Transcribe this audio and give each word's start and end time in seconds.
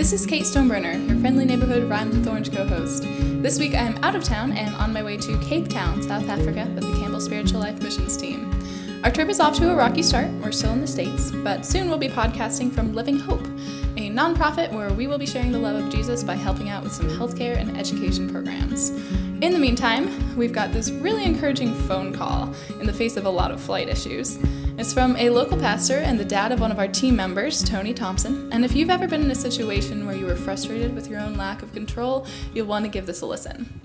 This 0.00 0.14
is 0.14 0.24
Kate 0.24 0.46
Stonebrenner, 0.46 0.94
your 0.94 1.20
friendly 1.20 1.44
neighborhood 1.44 1.82
Rhymes 1.82 2.16
with 2.16 2.26
Orange 2.26 2.50
co 2.50 2.66
host. 2.66 3.02
This 3.42 3.58
week 3.58 3.74
I 3.74 3.82
am 3.82 4.02
out 4.02 4.14
of 4.14 4.24
town 4.24 4.52
and 4.52 4.74
on 4.76 4.94
my 4.94 5.02
way 5.02 5.18
to 5.18 5.38
Cape 5.40 5.68
Town, 5.68 6.00
South 6.00 6.26
Africa, 6.26 6.66
with 6.74 6.90
the 6.90 6.98
Campbell 6.98 7.20
Spiritual 7.20 7.60
Life 7.60 7.82
Missions 7.82 8.16
team. 8.16 8.50
Our 9.04 9.10
trip 9.10 9.28
is 9.28 9.40
off 9.40 9.58
to 9.58 9.70
a 9.70 9.76
rocky 9.76 10.02
start. 10.02 10.30
We're 10.42 10.52
still 10.52 10.72
in 10.72 10.80
the 10.80 10.86
States, 10.86 11.30
but 11.30 11.66
soon 11.66 11.90
we'll 11.90 11.98
be 11.98 12.08
podcasting 12.08 12.72
from 12.72 12.94
Living 12.94 13.18
Hope, 13.18 13.44
a 13.98 14.08
nonprofit 14.08 14.72
where 14.72 14.90
we 14.90 15.06
will 15.06 15.18
be 15.18 15.26
sharing 15.26 15.52
the 15.52 15.58
love 15.58 15.84
of 15.84 15.92
Jesus 15.92 16.24
by 16.24 16.34
helping 16.34 16.70
out 16.70 16.82
with 16.82 16.94
some 16.94 17.10
healthcare 17.10 17.58
and 17.58 17.76
education 17.76 18.32
programs. 18.32 18.88
In 19.42 19.52
the 19.52 19.58
meantime, 19.58 20.34
we've 20.34 20.54
got 20.54 20.72
this 20.72 20.90
really 20.90 21.24
encouraging 21.24 21.74
phone 21.74 22.14
call 22.14 22.54
in 22.80 22.86
the 22.86 22.92
face 22.94 23.18
of 23.18 23.26
a 23.26 23.30
lot 23.30 23.50
of 23.50 23.60
flight 23.60 23.90
issues. 23.90 24.38
It's 24.80 24.94
from 24.94 25.14
a 25.16 25.28
local 25.28 25.58
pastor 25.58 25.98
and 25.98 26.18
the 26.18 26.24
dad 26.24 26.52
of 26.52 26.60
one 26.60 26.72
of 26.72 26.78
our 26.78 26.88
team 26.88 27.14
members, 27.14 27.62
Tony 27.62 27.92
Thompson. 27.92 28.50
And 28.50 28.64
if 28.64 28.74
you've 28.74 28.88
ever 28.88 29.06
been 29.06 29.20
in 29.20 29.30
a 29.30 29.34
situation 29.34 30.06
where 30.06 30.16
you 30.16 30.24
were 30.24 30.34
frustrated 30.34 30.94
with 30.94 31.06
your 31.06 31.20
own 31.20 31.34
lack 31.34 31.62
of 31.62 31.74
control, 31.74 32.26
you'll 32.54 32.66
want 32.66 32.86
to 32.86 32.90
give 32.90 33.04
this 33.04 33.20
a 33.20 33.26
listen. 33.26 33.78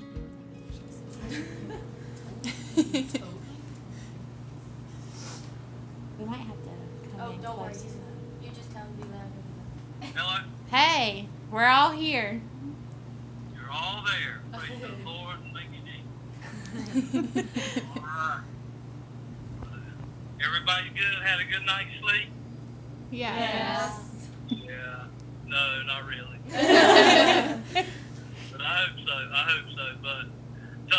We 6.18 6.24
might 6.26 6.38
have 6.38 6.48
to 6.64 7.10
come 7.10 7.20
Oh, 7.20 7.32
in 7.32 7.42
don't 7.42 7.60
worry. 7.60 7.74
closer. 7.74 7.88
You 8.42 8.50
just 8.56 8.72
tell 8.72 8.84
him 8.84 8.94
be 8.98 9.04
loud. 9.04 10.14
Hello, 10.16 10.38
Hey, 10.72 11.28
we're 11.52 11.66
all 11.66 11.92
here. 11.92 12.42
you're 13.54 13.70
all 13.72 14.04
there. 14.06 14.42
Praise 14.58 14.80
the 14.82 15.06
Lord. 15.10 15.36
Thank 15.54 15.68
you, 15.74 15.82
Jesus. 17.04 17.46
all 17.98 18.02
right. 18.02 18.42
Everybody 20.44 20.90
good? 20.90 21.24
Had 21.24 21.40
a 21.40 21.46
good 21.46 21.66
night's 21.66 21.90
sleep? 22.02 22.30
Yes. 23.12 24.28
Yeah. 24.50 25.06
No, 25.48 25.84
not 25.84 26.06
really. 26.06 26.40
but 28.52 28.62
I 28.62 28.74
hope 28.84 28.98
so. 29.06 29.14
I 29.14 29.44
hope 29.50 29.66
so. 29.76 29.86
But 30.02 30.26
so, 30.92 30.98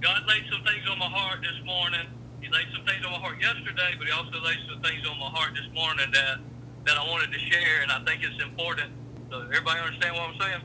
God 0.00 0.22
laid 0.28 0.44
some 0.50 0.62
things 0.64 0.88
on 0.88 0.98
my 0.98 1.06
heart 1.06 1.40
this 1.42 1.64
morning. 1.64 2.06
He 2.40 2.48
laid 2.50 2.66
some 2.74 2.84
things 2.84 3.04
on 3.04 3.12
my 3.12 3.18
heart 3.18 3.40
yesterday, 3.40 3.94
but 3.98 4.06
He 4.06 4.12
also 4.12 4.40
laid 4.40 4.58
some 4.70 4.80
things 4.82 5.06
on 5.08 5.18
my 5.18 5.30
heart 5.30 5.52
this 5.54 5.68
morning 5.74 6.10
that 6.12 6.38
that 6.86 6.96
I 6.98 7.08
wanted 7.08 7.32
to 7.32 7.38
share, 7.38 7.82
and 7.82 7.90
I 7.90 8.04
think 8.04 8.22
it's 8.22 8.40
important. 8.42 8.92
So 9.30 9.40
everybody 9.40 9.80
understand 9.80 10.14
what 10.14 10.30
I'm 10.30 10.40
saying? 10.40 10.62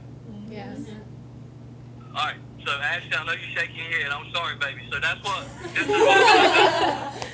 Yes. 0.52 0.80
All 2.10 2.26
right. 2.26 2.36
So 2.66 2.72
Ashley, 2.74 3.16
I 3.16 3.24
know 3.26 3.32
you're 3.32 3.58
shaking 3.58 3.78
your 3.78 4.02
head. 4.02 4.12
I'm 4.12 4.32
sorry, 4.34 4.56
baby. 4.58 4.82
So 4.92 5.00
that's 5.00 5.24
what. 5.24 5.48
This 5.74 5.84
is 5.84 5.90
what 5.90 6.18
I'm 6.18 6.52
gonna 6.52 7.20
do. 7.22 7.29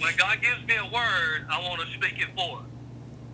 When 0.00 0.16
God 0.16 0.40
gives 0.42 0.64
me 0.66 0.76
a 0.76 0.86
word, 0.86 1.46
I 1.50 1.60
want 1.62 1.80
to 1.82 1.88
speak 1.94 2.20
it 2.20 2.34
forth. 2.36 2.66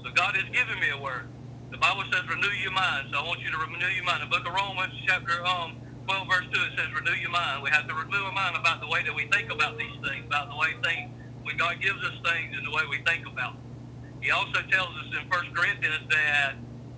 So 0.04 0.10
God 0.12 0.36
has 0.36 0.44
given 0.52 0.78
me 0.80 0.90
a 0.90 0.98
word. 0.98 1.28
The 1.70 1.78
Bible 1.78 2.04
says, 2.12 2.28
"Renew 2.28 2.50
your 2.62 2.72
mind." 2.72 3.08
So 3.12 3.18
I 3.20 3.22
want 3.26 3.40
you 3.40 3.50
to 3.52 3.58
renew 3.58 3.88
your 3.88 4.04
mind. 4.04 4.22
The 4.22 4.26
Book 4.26 4.46
of 4.46 4.54
Romans, 4.54 4.94
chapter 5.06 5.44
um 5.46 5.76
12, 6.06 6.28
verse 6.28 6.46
2, 6.52 6.62
it 6.62 6.72
says, 6.78 6.92
"Renew 6.92 7.14
your 7.20 7.30
mind." 7.30 7.62
We 7.62 7.70
have 7.70 7.88
to 7.88 7.94
renew 7.94 8.24
our 8.24 8.32
mind 8.32 8.56
about 8.56 8.80
the 8.80 8.88
way 8.88 9.02
that 9.04 9.14
we 9.14 9.26
think 9.28 9.52
about 9.52 9.78
these 9.78 9.96
things, 10.04 10.26
about 10.26 10.50
the 10.50 10.56
way 10.56 10.74
things 10.82 11.10
when 11.42 11.56
God 11.58 11.80
gives 11.80 12.02
us 12.04 12.14
things 12.24 12.56
and 12.56 12.66
the 12.66 12.72
way 12.72 12.84
we 12.90 12.98
think 13.02 13.26
about. 13.26 13.54
Them. 13.54 13.74
He 14.22 14.30
also 14.32 14.62
tells 14.62 14.90
us 14.98 15.14
in 15.20 15.30
First 15.30 15.54
Corinthians 15.54 16.08
that 16.10 16.54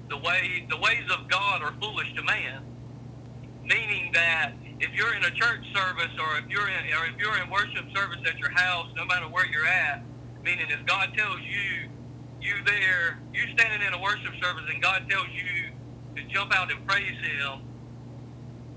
the 0.08 0.18
way 0.18 0.66
the 0.70 0.78
ways 0.78 1.10
of 1.10 1.28
God 1.28 1.62
are 1.62 1.74
foolish 1.80 2.12
to 2.14 2.22
man 2.24 2.62
meaning 3.64 4.10
that 4.14 4.52
if 4.80 4.92
you're 4.94 5.14
in 5.14 5.24
a 5.24 5.30
church 5.30 5.64
service 5.74 6.12
or 6.20 6.38
if 6.38 6.48
you're 6.48 6.68
in 6.68 6.84
or 6.92 7.06
if 7.06 7.16
you're 7.18 7.36
in 7.42 7.50
worship 7.50 7.86
service 7.94 8.18
at 8.26 8.38
your 8.38 8.50
house, 8.50 8.88
no 8.96 9.04
matter 9.06 9.26
where 9.26 9.46
you're 9.46 9.66
at, 9.66 10.04
meaning 10.44 10.66
if 10.68 10.84
God 10.86 11.12
tells 11.16 11.40
you 11.40 11.88
you 12.40 12.54
there, 12.64 13.18
you 13.32 13.42
standing 13.56 13.86
in 13.86 13.94
a 13.94 14.00
worship 14.00 14.32
service 14.42 14.64
and 14.68 14.82
God 14.82 15.08
tells 15.08 15.28
you 15.32 15.72
to 16.16 16.22
jump 16.28 16.54
out 16.54 16.70
and 16.70 16.86
praise 16.86 17.16
Him, 17.24 17.60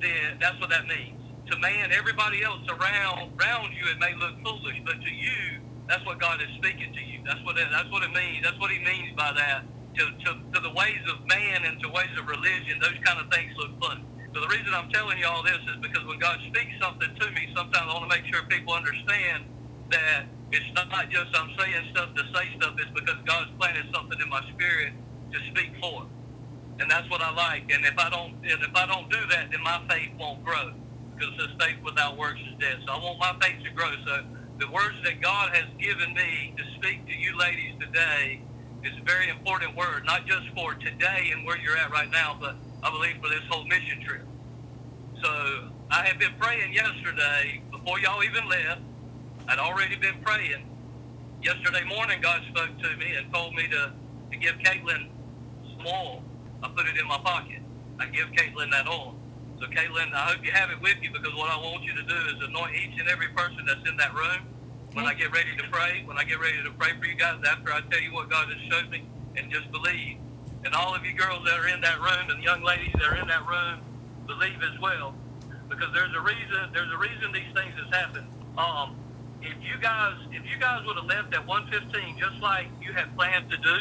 then 0.02 0.38
that's 0.40 0.60
what 0.62 0.70
that 0.70 0.88
means. 0.88 1.20
To 1.52 1.60
man, 1.60 1.92
everybody 1.92 2.44
else 2.44 2.62
around 2.70 3.34
around 3.40 3.74
you, 3.74 3.90
it 3.92 4.00
may 4.00 4.16
look 4.16 4.36
foolish, 4.44 4.80
but 4.86 5.02
to 5.02 5.12
you, 5.12 5.60
that's 5.88 6.06
what 6.06 6.20
God 6.20 6.42
is 6.42 6.48
speaking 6.58 6.94
to 6.94 7.02
you. 7.04 7.20
That's 7.26 7.44
what 7.44 7.58
it, 7.58 7.68
that's 7.72 7.92
what 7.92 8.04
it 8.04 8.12
means. 8.14 8.46
That's 8.46 8.60
what 8.60 8.72
He 8.72 8.80
means 8.80 9.16
by 9.18 9.34
that. 9.34 9.64
To, 9.98 10.06
to, 10.06 10.32
to 10.54 10.60
the 10.62 10.72
ways 10.72 11.02
of 11.12 11.28
man 11.28 11.66
and 11.66 11.82
to 11.84 11.90
ways 11.90 12.14
of 12.18 12.28
religion, 12.28 12.80
those 12.80 12.96
kind 13.04 13.20
of 13.20 13.32
things 13.34 13.52
look 13.58 13.72
funny. 13.82 14.06
So 14.34 14.42
the 14.42 14.48
reason 14.48 14.74
I'm 14.74 14.90
telling 14.92 15.18
you 15.18 15.26
all 15.26 15.42
this 15.42 15.58
is 15.74 15.78
because 15.82 16.06
when 16.06 16.20
God 16.20 16.40
speaks 16.48 16.74
something 16.82 17.10
to 17.16 17.32
me, 17.32 17.50
sometimes 17.56 17.90
I 17.90 17.94
want 17.94 18.12
to 18.12 18.16
make 18.16 18.26
sure 18.32 18.44
people 18.46 18.74
understand 18.74 19.46
that 19.90 20.26
it's 20.52 20.70
not 20.76 21.10
just 21.10 21.34
I'm 21.34 21.50
saying 21.58 21.90
stuff 21.92 22.14
to 22.14 22.24
say 22.34 22.46
stuff. 22.58 22.76
It's 22.78 22.94
because 22.94 23.18
God's 23.26 23.50
planted 23.58 23.86
something 23.94 24.20
in 24.22 24.30
my 24.30 24.42
spirit 24.54 24.94
to 25.34 25.40
speak 25.50 25.74
forth, 25.82 26.08
and 26.80 26.90
that's 26.90 27.10
what 27.10 27.22
I 27.22 27.34
like. 27.34 27.72
And 27.74 27.86
if 27.86 27.98
I 27.98 28.10
don't, 28.10 28.34
and 28.46 28.62
if 28.62 28.76
I 28.76 28.86
don't 28.86 29.10
do 29.10 29.20
that, 29.32 29.50
then 29.52 29.64
my 29.64 29.82
faith 29.90 30.10
won't 30.20 30.44
grow 30.46 30.74
because 31.18 31.34
says 31.38 31.50
faith 31.60 31.78
without 31.84 32.18
works 32.18 32.40
is 32.40 32.58
dead. 32.60 32.80
So 32.86 32.94
I 32.94 32.98
want 32.98 33.20
my 33.20 33.36
faith 33.42 33.64
to 33.64 33.72
grow. 33.72 33.92
So 34.06 34.24
the 34.60 34.70
words 34.70 34.98
that 35.06 35.22
God 35.22 35.56
has 35.56 35.66
given 35.80 36.14
me 36.14 36.54
to 36.58 36.64
speak 36.78 37.06
to 37.08 37.14
you 37.14 37.38
ladies 37.38 37.74
today 37.80 38.42
is 38.84 38.94
a 39.00 39.04
very 39.04 39.30
important 39.30 39.76
word, 39.76 40.06
not 40.06 40.28
just 40.28 40.48
for 40.56 40.76
today 40.76 41.32
and 41.34 41.46
where 41.46 41.58
you're 41.58 41.78
at 41.78 41.92
right 41.92 42.10
now, 42.12 42.38
but 42.40 42.56
I 42.84 42.92
believe 42.92 43.18
for 43.22 43.30
this 43.30 43.44
whole 43.50 43.66
mission 43.66 44.02
trip. 44.06 44.26
So 45.24 45.70
I 45.92 46.06
had 46.06 46.20
been 46.20 46.34
praying 46.40 46.74
yesterday 46.74 47.62
before 47.72 48.00
y'all 48.00 48.24
even 48.24 48.48
left. 48.48 48.82
I'd 49.48 49.60
already 49.60 49.96
been 49.98 50.22
praying. 50.24 50.66
Yesterday 51.42 51.84
morning, 51.86 52.22
God 52.22 52.42
spoke 52.50 52.78
to 52.80 52.98
me 52.98 53.16
and 53.16 53.32
told 53.34 53.54
me 53.56 53.68
to, 53.68 53.92
to 54.32 54.38
give 54.38 54.56
Caitlin 54.60 55.10
some 55.76 55.88
oil. 55.88 56.24
I 56.64 56.70
put 56.70 56.88
it 56.88 56.98
in 56.98 57.08
my 57.08 57.18
pocket. 57.20 57.62
I 58.00 58.06
give 58.08 58.28
Caitlin 58.32 58.72
that 58.72 58.88
oil. 58.88 59.16
So 59.60 59.68
Caitlin, 59.68 60.14
I 60.14 60.32
hope 60.32 60.46
you 60.46 60.52
have 60.52 60.70
it 60.72 60.82
with 60.82 60.98
you 61.02 61.12
because 61.12 61.36
what 61.36 61.50
I 61.50 61.58
want 61.58 61.84
you 61.84 61.94
to 61.96 62.04
do 62.04 62.16
is 62.16 62.36
anoint 62.48 62.76
each 62.76 63.00
and 63.00 63.10
every 63.10 63.28
person 63.30 63.66
that's 63.68 63.88
in 63.90 63.98
that 63.98 64.14
room 64.14 64.48
when 64.94 65.06
I 65.06 65.14
get 65.14 65.34
ready 65.34 65.56
to 65.58 65.64
pray, 65.72 66.04
when 66.06 66.18
I 66.18 66.24
get 66.24 66.40
ready 66.40 66.64
to 66.64 66.72
pray 66.72 66.92
for 67.00 67.06
you 67.06 67.16
guys 67.16 67.40
after 67.50 67.74
I 67.74 67.82
tell 67.92 68.02
you 68.02 68.14
what 68.14 68.30
God 68.30 68.48
has 68.48 68.62
showed 68.72 68.90
me 68.90 69.04
and 69.36 69.52
just 69.52 69.72
believe. 69.72 70.18
And 70.66 70.74
all 70.76 70.94
of 70.94 71.06
you 71.06 71.14
girls 71.14 71.46
that 71.46 71.58
are 71.58 71.68
in 71.68 71.82
that 71.82 72.00
room 72.00 72.30
and 72.30 72.44
young 72.44 72.64
ladies 72.64 72.92
that 72.94 73.04
are 73.04 73.16
in 73.16 73.28
that 73.28 73.48
room, 73.48 73.80
believe 74.28 74.62
as 74.62 74.80
well. 74.80 75.16
Because 75.70 75.94
there's 75.94 76.14
a 76.16 76.22
reason 76.22 76.70
there's 76.74 76.92
a 76.92 76.98
reason 76.98 77.32
these 77.32 77.54
things 77.54 77.74
has 77.78 77.90
happened. 77.94 78.28
Um, 78.58 78.96
if 79.42 79.56
you 79.62 79.80
guys 79.82 80.16
if 80.32 80.44
you 80.50 80.58
guys 80.60 80.86
would 80.86 80.98
have 80.98 81.06
left 81.06 81.34
at 81.34 81.46
one 81.48 81.68
fifteen 81.68 82.18
just 82.20 82.42
like 82.42 82.68
you 82.82 82.92
had 82.94 83.16
planned 83.16 83.50
to 83.52 83.58
do, 83.58 83.78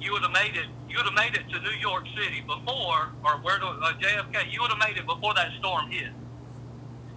you 0.00 0.12
would 0.12 0.22
have 0.22 0.32
made 0.32 0.54
it 0.54 0.66
you 0.88 0.98
would 0.98 1.06
have 1.06 1.14
made 1.14 1.34
it 1.34 1.48
to 1.48 1.58
New 1.60 1.76
York 1.80 2.04
City 2.14 2.42
before 2.42 3.08
or 3.24 3.32
where 3.40 3.58
to 3.58 3.66
uh, 3.66 3.92
JFK, 3.94 4.52
you 4.52 4.60
would 4.60 4.70
have 4.70 4.78
made 4.78 4.98
it 4.98 5.06
before 5.06 5.32
that 5.34 5.48
storm 5.58 5.90
hit. 5.90 6.12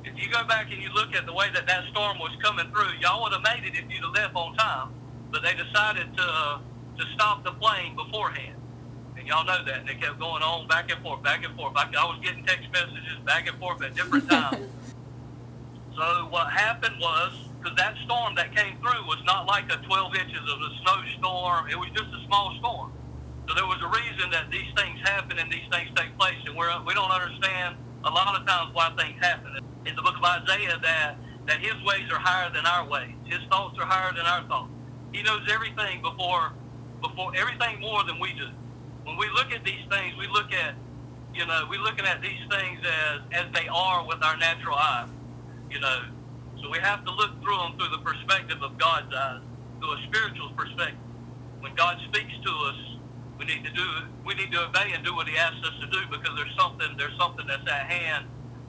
If 0.06 0.14
you 0.16 0.32
go 0.32 0.44
back 0.46 0.72
and 0.72 0.82
you 0.82 0.90
look 0.94 1.14
at 1.14 1.26
the 1.26 1.34
way 1.34 1.48
that 1.54 1.68
that 1.68 1.84
storm 1.92 2.20
was 2.20 2.32
coming 2.42 2.72
through, 2.72 2.94
y'all 3.02 3.22
would 3.24 3.34
have 3.34 3.44
made 3.44 3.68
it 3.68 3.76
if 3.76 3.84
you'd 3.92 4.04
have 4.04 4.14
left 4.14 4.36
on 4.36 4.56
time. 4.56 4.90
But 5.30 5.44
they 5.44 5.54
decided 5.56 6.16
to 6.16 6.24
uh, 6.24 6.60
to 6.98 7.06
stop 7.14 7.44
the 7.44 7.52
plane 7.52 7.96
beforehand. 7.96 8.56
And 9.18 9.28
y'all 9.28 9.46
know 9.46 9.64
that. 9.66 9.80
And 9.80 9.88
they 9.88 9.96
kept 9.96 10.20
going 10.20 10.44
on 10.44 10.68
back 10.68 10.92
and 10.92 11.02
forth, 11.02 11.24
back 11.24 11.44
and 11.46 11.56
forth. 11.56 11.74
I, 11.76 11.84
I 11.98 12.06
was 12.06 12.20
getting 12.22 12.46
text 12.46 12.68
messages 12.72 13.18
back 13.26 13.48
and 13.48 13.58
forth 13.60 13.82
at 13.82 13.96
different 13.96 14.30
times. 14.30 14.68
so 15.98 16.28
what 16.30 16.52
happened 16.52 16.96
was, 17.00 17.34
because 17.60 17.78
that 17.78 17.96
storm 18.06 18.36
that 18.36 18.56
came 18.56 18.78
through 18.78 19.06
was 19.08 19.22
not 19.26 19.48
like 19.48 19.66
a 19.72 19.78
12 19.78 20.16
inches 20.16 20.42
of 20.42 20.62
a 20.62 20.70
snowstorm. 20.84 21.70
It 21.70 21.76
was 21.76 21.90
just 21.96 22.10
a 22.14 22.26
small 22.28 22.56
storm. 22.60 22.92
So 23.48 23.54
there 23.56 23.66
was 23.66 23.82
a 23.82 23.88
reason 23.88 24.32
that 24.32 24.50
these 24.52 24.70
things 24.76 25.00
happen 25.02 25.38
and 25.38 25.52
these 25.52 25.66
things 25.72 25.90
take 25.96 26.18
place. 26.18 26.38
And 26.46 26.56
we're, 26.56 26.70
we 26.84 26.94
don't 26.94 27.12
understand 27.12 27.78
a 28.04 28.10
lot 28.10 28.40
of 28.40 28.46
times 28.48 28.74
why 28.74 28.94
things 28.98 29.18
happen. 29.22 29.58
In 29.86 29.96
the 29.96 30.02
book 30.02 30.18
of 30.18 30.24
Isaiah, 30.24 30.78
that, 30.82 31.18
that 31.48 31.60
his 31.60 31.74
ways 31.86 32.10
are 32.12 32.20
higher 32.20 32.52
than 32.52 32.66
our 32.66 32.88
ways. 32.88 33.14
His 33.26 33.40
thoughts 33.50 33.78
are 33.80 33.86
higher 33.86 34.14
than 34.14 34.26
our 34.26 34.44
thoughts. 34.48 34.72
He 35.12 35.22
knows 35.24 35.42
everything 35.50 36.02
before, 36.02 36.54
before 37.08 37.32
everything 37.36 37.80
more 37.80 38.04
than 38.04 38.20
we 38.20 38.34
do 38.34 38.50
when 39.06 39.18
we 39.18 39.30
look 39.30 39.52
at 39.54 39.64
these 39.64 39.86
things, 39.90 40.18
we 40.18 40.28
look 40.28 40.52
at, 40.52 40.74
you 41.34 41.46
know, 41.46 41.66
we're 41.70 41.82
looking 41.82 42.06
at 42.06 42.22
these 42.22 42.42
things 42.50 42.80
as, 42.84 43.22
as 43.32 43.46
they 43.54 43.68
are 43.68 44.06
with 44.06 44.22
our 44.24 44.36
natural 44.38 44.76
eye, 44.76 45.08
you 45.70 45.80
know. 45.80 46.02
So 46.62 46.70
we 46.70 46.80
have 46.80 47.06
to 47.06 47.12
look 47.12 47.40
through 47.42 47.58
them 47.58 47.78
through 47.78 47.90
the 47.96 48.04
perspective 48.04 48.62
of 48.64 48.78
God's 48.78 49.14
eyes, 49.14 49.42
through 49.80 49.94
a 49.94 50.02
spiritual 50.10 50.50
perspective. 50.58 50.98
When 51.60 51.76
God 51.76 51.98
speaks 52.10 52.34
to 52.44 52.52
us, 52.66 52.76
we 53.38 53.46
need 53.46 53.64
to 53.64 53.72
do, 53.72 53.86
we 54.26 54.34
need 54.34 54.52
to 54.54 54.66
obey 54.66 54.92
and 54.94 55.06
do 55.06 55.16
what 55.16 55.28
He 55.28 55.38
asks 55.38 55.62
us 55.62 55.74
to 55.82 55.88
do 55.88 56.00
because 56.10 56.36
there's 56.36 56.56
something, 56.58 56.98
there's 56.98 57.18
something 57.20 57.46
that's 57.46 57.70
at 57.70 57.86
hand 57.86 58.26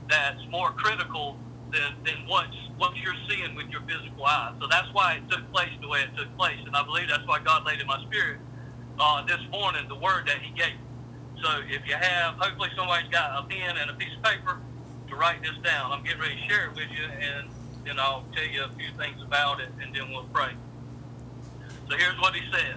that's 0.08 0.40
more 0.50 0.70
critical 0.72 1.38
than, 1.72 1.94
than 2.04 2.26
what's, 2.26 2.56
what 2.78 2.96
you're 2.96 3.16
seeing 3.28 3.54
with 3.54 3.68
your 3.68 3.82
physical 3.82 4.24
eyes. 4.24 4.54
So 4.60 4.66
that's 4.68 4.88
why 4.92 5.14
it 5.14 5.30
took 5.30 5.50
place 5.52 5.70
the 5.80 5.88
way 5.88 6.00
it 6.00 6.16
took 6.16 6.34
place, 6.36 6.58
and 6.64 6.76
I 6.76 6.82
believe 6.84 7.08
that's 7.08 7.26
why 7.26 7.40
God 7.40 7.64
laid 7.64 7.80
in 7.80 7.86
my 7.86 8.00
spirit 8.02 8.38
uh, 8.98 9.24
this 9.26 9.40
morning 9.50 9.88
the 9.88 9.96
word 9.96 10.26
that 10.26 10.38
he 10.40 10.52
gave. 10.52 10.76
So 11.42 11.60
if 11.68 11.86
you 11.86 11.94
have, 11.94 12.34
hopefully 12.36 12.70
somebody's 12.76 13.10
got 13.10 13.44
a 13.44 13.46
pen 13.46 13.76
and 13.76 13.90
a 13.90 13.94
piece 13.94 14.14
of 14.16 14.22
paper 14.22 14.58
to 15.08 15.16
write 15.16 15.42
this 15.42 15.56
down. 15.62 15.92
I'm 15.92 16.02
getting 16.02 16.20
ready 16.20 16.36
to 16.36 16.48
share 16.48 16.66
it 16.66 16.74
with 16.74 16.90
you, 16.90 17.04
and 17.04 17.48
then 17.84 17.98
I'll 17.98 18.24
tell 18.34 18.46
you 18.46 18.64
a 18.64 18.68
few 18.70 18.90
things 18.96 19.20
about 19.22 19.60
it, 19.60 19.68
and 19.82 19.94
then 19.94 20.10
we'll 20.10 20.24
pray. 20.32 20.52
So 21.88 21.96
here's 21.96 22.18
what 22.20 22.34
he 22.34 22.42
said. 22.52 22.76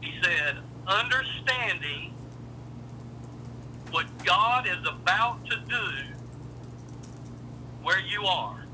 He 0.00 0.12
said, 0.22 0.58
understanding 0.86 2.12
what 3.90 4.06
God 4.24 4.66
is 4.66 4.86
about 4.86 5.44
to 5.46 5.56
do 5.68 6.14
where 7.82 8.00
you 8.00 8.24
are. 8.24 8.64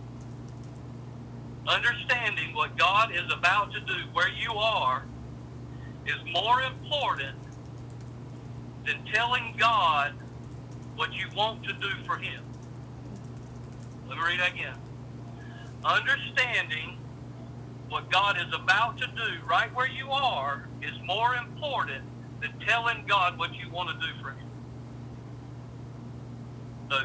Understanding 1.67 2.55
what 2.55 2.77
God 2.79 3.13
is 3.15 3.31
about 3.33 3.73
to 3.73 3.81
do 3.81 3.95
where 4.13 4.29
you 4.31 4.53
are 4.55 5.05
is 6.07 6.17
more 6.33 6.63
important 6.63 7.37
than 8.87 9.05
telling 9.13 9.55
God 9.59 10.15
what 10.97 11.13
you 11.13 11.27
want 11.37 11.63
to 11.65 11.73
do 11.75 11.91
for 12.07 12.17
Him. 12.17 12.43
Let 14.09 14.17
me 14.19 14.25
read 14.25 14.41
that 14.41 14.55
again. 14.55 14.75
Understanding 15.85 16.99
what 17.89 18.11
God 18.11 18.37
is 18.39 18.53
about 18.55 18.99
to 18.99 19.07
do 19.07 19.47
right 19.49 19.75
where 19.75 19.89
you 19.89 20.11
are 20.11 20.69
is 20.83 20.93
more 21.05 21.35
important 21.37 22.05
than 22.41 22.53
telling 22.67 23.05
God 23.07 23.39
what 23.39 23.55
you 23.55 23.71
want 23.71 23.91
to 23.91 24.07
do 24.07 24.13
for 24.23 24.31
Him. 24.31 24.49
So, 26.91 26.99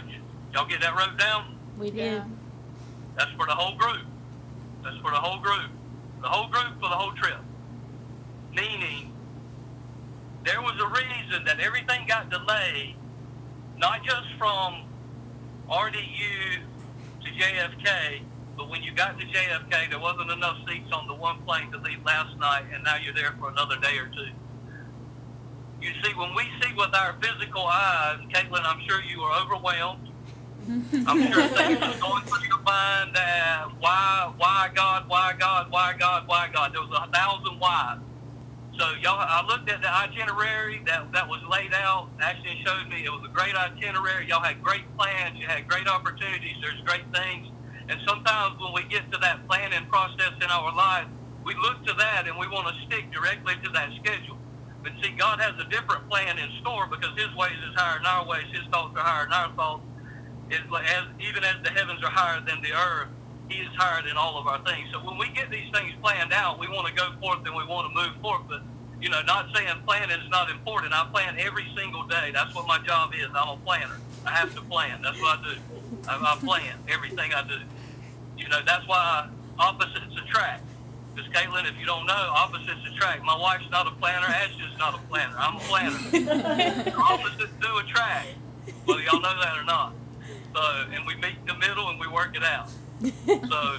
y'all 0.53 0.67
get 0.67 0.81
that 0.81 0.97
wrote 0.97 1.17
down? 1.17 1.52
We 1.77 1.91
did. 1.91 2.13
Yeah. 2.13 2.25
That's 3.17 3.31
for 3.31 3.45
the 3.45 3.53
whole 3.53 3.77
group. 3.77 4.05
That's 4.83 4.97
for 4.97 5.11
the 5.11 5.17
whole 5.17 5.39
group. 5.39 5.69
The 6.21 6.27
whole 6.27 6.47
group 6.47 6.73
for 6.75 6.89
the 6.89 6.95
whole 6.95 7.13
trip. 7.13 7.39
Meaning, 8.55 9.11
there 10.45 10.61
was 10.61 10.73
a 10.79 10.87
reason 10.87 11.45
that 11.45 11.59
everything 11.59 12.05
got 12.07 12.29
delayed, 12.29 12.95
not 13.77 14.03
just 14.03 14.27
from 14.37 14.83
RDU 15.69 16.59
to 17.23 17.29
JFK, 17.29 18.21
but 18.57 18.69
when 18.69 18.83
you 18.83 18.93
got 18.93 19.19
to 19.19 19.25
JFK, 19.25 19.89
there 19.89 19.99
wasn't 19.99 20.31
enough 20.31 20.57
seats 20.67 20.91
on 20.91 21.07
the 21.07 21.13
one 21.13 21.41
plane 21.43 21.71
to 21.71 21.77
leave 21.79 22.03
last 22.05 22.37
night, 22.37 22.65
and 22.73 22.83
now 22.83 22.97
you're 22.97 23.13
there 23.13 23.33
for 23.39 23.49
another 23.49 23.77
day 23.77 23.97
or 23.97 24.07
two. 24.07 24.31
You 25.81 25.91
see, 26.03 26.13
when 26.13 26.33
we 26.35 26.43
see 26.61 26.73
with 26.77 26.95
our 26.95 27.15
physical 27.21 27.63
eyes, 27.65 28.19
Caitlin, 28.33 28.61
I'm 28.63 28.81
sure 28.87 29.01
you 29.01 29.21
are 29.21 29.41
overwhelmed. 29.43 30.09
I'm 31.05 31.31
sure 31.31 31.47
things 31.47 31.81
are 31.81 31.99
going 31.99 32.23
through 32.23 32.47
your 32.47 32.61
mind 32.63 33.15
that 33.15 33.65
why, 33.79 34.31
why 34.37 34.69
God, 34.73 35.09
why 35.09 35.33
God, 35.37 35.69
why 35.69 35.93
God, 35.99 36.27
why 36.27 36.49
God. 36.53 36.73
There 36.73 36.81
was 36.81 36.91
a 36.95 37.11
thousand 37.11 37.59
whys. 37.59 37.99
So 38.79 38.85
y'all, 39.01 39.19
I 39.19 39.45
looked 39.45 39.69
at 39.69 39.81
the 39.81 39.91
itinerary 39.91 40.81
that 40.85 41.11
that 41.11 41.27
was 41.27 41.41
laid 41.51 41.73
out. 41.73 42.09
Ashton 42.21 42.57
showed 42.65 42.87
me 42.89 43.03
it 43.03 43.11
was 43.11 43.21
a 43.25 43.33
great 43.33 43.55
itinerary. 43.55 44.27
Y'all 44.27 44.41
had 44.41 44.63
great 44.63 44.85
plans. 44.97 45.37
You 45.37 45.47
had 45.47 45.67
great 45.67 45.87
opportunities. 45.87 46.55
There's 46.61 46.79
great 46.81 47.05
things. 47.13 47.47
And 47.89 47.99
sometimes 48.07 48.59
when 48.59 48.73
we 48.73 48.83
get 48.89 49.11
to 49.11 49.17
that 49.19 49.45
planning 49.47 49.85
process 49.89 50.31
in 50.41 50.49
our 50.49 50.73
life, 50.73 51.07
we 51.45 51.53
look 51.55 51.85
to 51.85 51.93
that 51.93 52.25
and 52.27 52.37
we 52.39 52.47
want 52.47 52.67
to 52.67 52.75
stick 52.87 53.11
directly 53.11 53.55
to 53.63 53.69
that 53.71 53.89
schedule. 54.01 54.37
But 54.81 54.93
see, 55.03 55.11
God 55.11 55.39
has 55.41 55.53
a 55.59 55.69
different 55.69 56.09
plan 56.09 56.39
in 56.39 56.49
store 56.61 56.87
because 56.87 57.11
His 57.19 57.33
ways 57.35 57.59
is 57.67 57.75
higher 57.75 57.99
than 57.99 58.07
our 58.07 58.25
ways. 58.25 58.45
His 58.51 58.63
thoughts 58.71 58.95
are 58.97 59.03
higher 59.03 59.25
than 59.25 59.33
our 59.33 59.51
thoughts. 59.55 59.83
Is 60.53 60.69
like 60.69 60.85
as 60.85 61.05
even 61.19 61.43
as 61.43 61.55
the 61.63 61.71
heavens 61.71 62.03
are 62.03 62.11
higher 62.11 62.39
than 62.45 62.61
the 62.61 62.73
earth, 62.73 63.09
He 63.49 63.57
is 63.57 63.73
higher 63.75 64.03
than 64.05 64.17
all 64.17 64.37
of 64.37 64.45
our 64.45 64.61
things. 64.63 64.89
So 64.91 64.99
when 64.99 65.17
we 65.17 65.29
get 65.29 65.49
these 65.49 65.65
things 65.73 65.93
planned 66.01 66.31
out, 66.31 66.59
we 66.59 66.67
want 66.67 66.85
to 66.87 66.93
go 66.93 67.09
forth 67.19 67.39
and 67.45 67.55
we 67.55 67.65
want 67.65 67.89
to 67.89 67.93
move 67.93 68.13
forth. 68.21 68.43
But 68.47 68.61
you 69.01 69.09
know, 69.09 69.21
not 69.23 69.47
saying 69.55 69.67
planning 69.85 70.17
is 70.17 70.29
not 70.29 70.51
important. 70.51 70.93
I 70.93 71.05
plan 71.11 71.37
every 71.39 71.65
single 71.75 72.03
day. 72.05 72.29
That's 72.31 72.53
what 72.53 72.67
my 72.67 72.77
job 72.85 73.13
is. 73.15 73.27
I'm 73.33 73.49
a 73.49 73.57
planner. 73.65 73.97
I 74.25 74.31
have 74.31 74.53
to 74.53 74.61
plan. 74.61 75.01
That's 75.01 75.19
what 75.19 75.39
I 75.39 75.43
do. 75.43 75.59
I, 76.07 76.33
I 76.33 76.37
plan 76.37 76.77
everything 76.87 77.33
I 77.33 77.41
do. 77.47 77.57
You 78.37 78.47
know, 78.47 78.61
that's 78.65 78.87
why 78.87 79.27
opposites 79.57 80.15
attract. 80.23 80.63
Because 81.15 81.29
Caitlin, 81.31 81.69
if 81.69 81.77
you 81.79 81.85
don't 81.85 82.05
know, 82.05 82.13
opposites 82.13 82.79
attract. 82.93 83.23
My 83.23 83.37
wife's 83.37 83.69
not 83.71 83.87
a 83.87 83.91
planner. 83.91 84.27
Ashton's 84.27 84.77
not 84.77 84.95
a 84.95 84.99
planner. 85.09 85.35
I'm 85.37 85.55
a 85.55 85.59
planner. 85.59 86.93
opposites 86.97 87.53
do 87.59 87.77
attract, 87.77 88.27
whether 88.85 89.01
y'all 89.01 89.21
know 89.21 89.39
that 89.41 89.57
or 89.57 89.63
not. 89.65 89.93
So, 90.53 90.61
and 90.91 91.05
we 91.07 91.15
meet 91.15 91.37
in 91.41 91.47
the 91.47 91.57
middle 91.57 91.89
and 91.89 91.99
we 91.99 92.07
work 92.07 92.35
it 92.35 92.43
out. 92.43 92.69
So, 93.49 93.77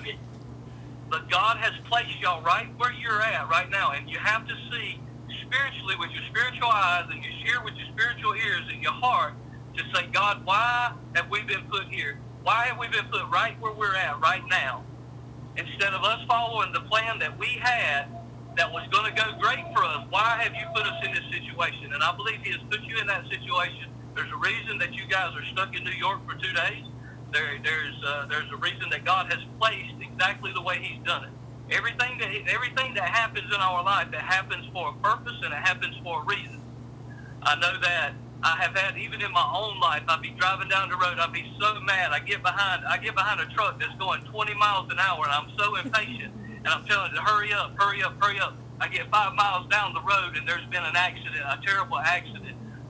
but 1.09 1.31
God 1.31 1.59
has 1.59 1.73
placed 1.89 2.21
y'all 2.21 2.43
right 2.43 2.69
where 2.77 2.93
you're 2.93 3.23
at 3.23 3.49
right 3.49 3.71
now, 3.71 3.93
and 3.93 4.09
you 4.09 4.19
have 4.19 4.47
to 4.49 4.55
see 4.71 4.99
spiritually 5.43 5.95
with 5.99 6.11
your 6.11 6.23
spiritual 6.31 6.69
eyes 6.69 7.07
and 7.11 7.23
you 7.23 7.31
hear 7.45 7.63
with 7.63 7.75
your 7.75 7.87
spiritual 7.93 8.35
ears 8.35 8.63
and 8.73 8.83
your 8.83 8.93
heart 8.93 9.35
to 9.77 9.83
say, 9.95 10.07
God, 10.13 10.45
why 10.45 10.93
have 11.15 11.31
we 11.31 11.43
been 11.43 11.63
put 11.71 11.87
here? 11.87 12.19
Why 12.43 12.67
have 12.67 12.79
we 12.79 12.89
been 12.89 13.07
put 13.11 13.23
right 13.31 13.59
where 13.61 13.73
we're 13.73 13.95
at 13.95 14.21
right 14.21 14.43
now? 14.49 14.85
Instead 15.57 15.95
of 15.95 16.03
us 16.03 16.21
following 16.29 16.73
the 16.73 16.81
plan 16.81 17.19
that 17.21 17.39
we 17.39 17.47
had 17.61 18.07
that 18.57 18.73
was 18.73 18.87
going 18.91 19.13
to 19.13 19.15
go 19.15 19.33
great 19.39 19.65
for 19.75 19.85
us, 19.85 20.05
why 20.11 20.41
have 20.43 20.55
you 20.55 20.67
put 20.75 20.85
us 20.87 21.05
in 21.05 21.15
this 21.15 21.25
situation? 21.31 21.93
And 21.93 22.03
I 22.03 22.15
believe 22.17 22.41
He 22.43 22.51
has 22.51 22.61
put 22.71 22.83
you 22.83 22.99
in 22.99 23.07
that 23.07 23.25
situation. 23.31 23.94
There's 24.15 24.31
a 24.31 24.37
reason 24.37 24.79
that 24.79 24.95
you 24.95 25.07
guys 25.09 25.35
are 25.35 25.45
stuck 25.53 25.75
in 25.77 25.85
New 25.85 25.97
York 25.99 26.21
for 26.27 26.35
two 26.35 26.53
days. 26.53 26.85
There, 27.33 27.59
there's, 27.63 27.95
uh, 28.07 28.27
there's 28.27 28.51
a 28.53 28.57
reason 28.57 28.89
that 28.91 29.05
God 29.05 29.33
has 29.33 29.43
placed 29.59 29.95
exactly 30.01 30.53
the 30.55 30.63
way 30.63 30.79
He's 30.81 31.05
done 31.05 31.25
it. 31.25 31.31
Everything 31.71 32.19
that 32.19 32.29
everything 32.53 32.95
that 32.95 33.09
happens 33.09 33.47
in 33.47 33.61
our 33.61 33.83
life, 33.83 34.09
it 34.13 34.21
happens 34.21 34.67
for 34.73 34.91
a 34.91 34.93
purpose 35.03 35.35
and 35.43 35.53
it 35.53 35.63
happens 35.65 35.97
for 36.05 36.23
a 36.23 36.25
reason. 36.27 36.61
I 37.43 37.57
know 37.57 37.81
that 37.81 38.13
I 38.43 38.57
have 38.61 38.77
had 38.77 38.99
even 38.99 39.23
in 39.23 39.33
my 39.33 39.51
own 39.57 39.81
life. 39.81 40.03
I'd 40.07 40.21
be 40.21 40.31
driving 40.31 40.69
down 40.69 40.91
the 40.91 40.97
road. 40.97 41.19
I'd 41.19 41.33
be 41.33 41.51
so 41.59 41.81
mad. 41.81 42.13
I 42.13 42.21
get 42.21 42.43
behind. 42.43 42.85
I 42.85 42.99
get 42.99 43.15
behind 43.15 43.41
a 43.41 43.47
truck 43.55 43.81
that's 43.81 43.95
going 43.97 44.23
20 44.25 44.55
miles 44.55 44.93
an 44.93 44.99
hour, 44.99 45.25
and 45.25 45.33
I'm 45.33 45.51
so 45.59 45.77
impatient. 45.77 46.35
And 46.65 46.69
I'm 46.69 46.85
telling 46.85 47.13
it 47.13 47.19
hurry 47.19 47.53
up, 47.55 47.73
hurry 47.79 48.03
up, 48.03 48.23
hurry 48.23 48.39
up. 48.39 48.57
I 48.81 48.89
get 48.89 49.11
five 49.11 49.35
miles 49.35 49.67
down 49.71 49.95
the 49.95 50.03
road, 50.03 50.37
and 50.37 50.47
there's 50.47 50.67
been 50.67 50.85
an 50.85 50.97
accident, 50.97 51.41
a 51.41 51.59
terrible 51.65 51.97
accident. 51.99 52.44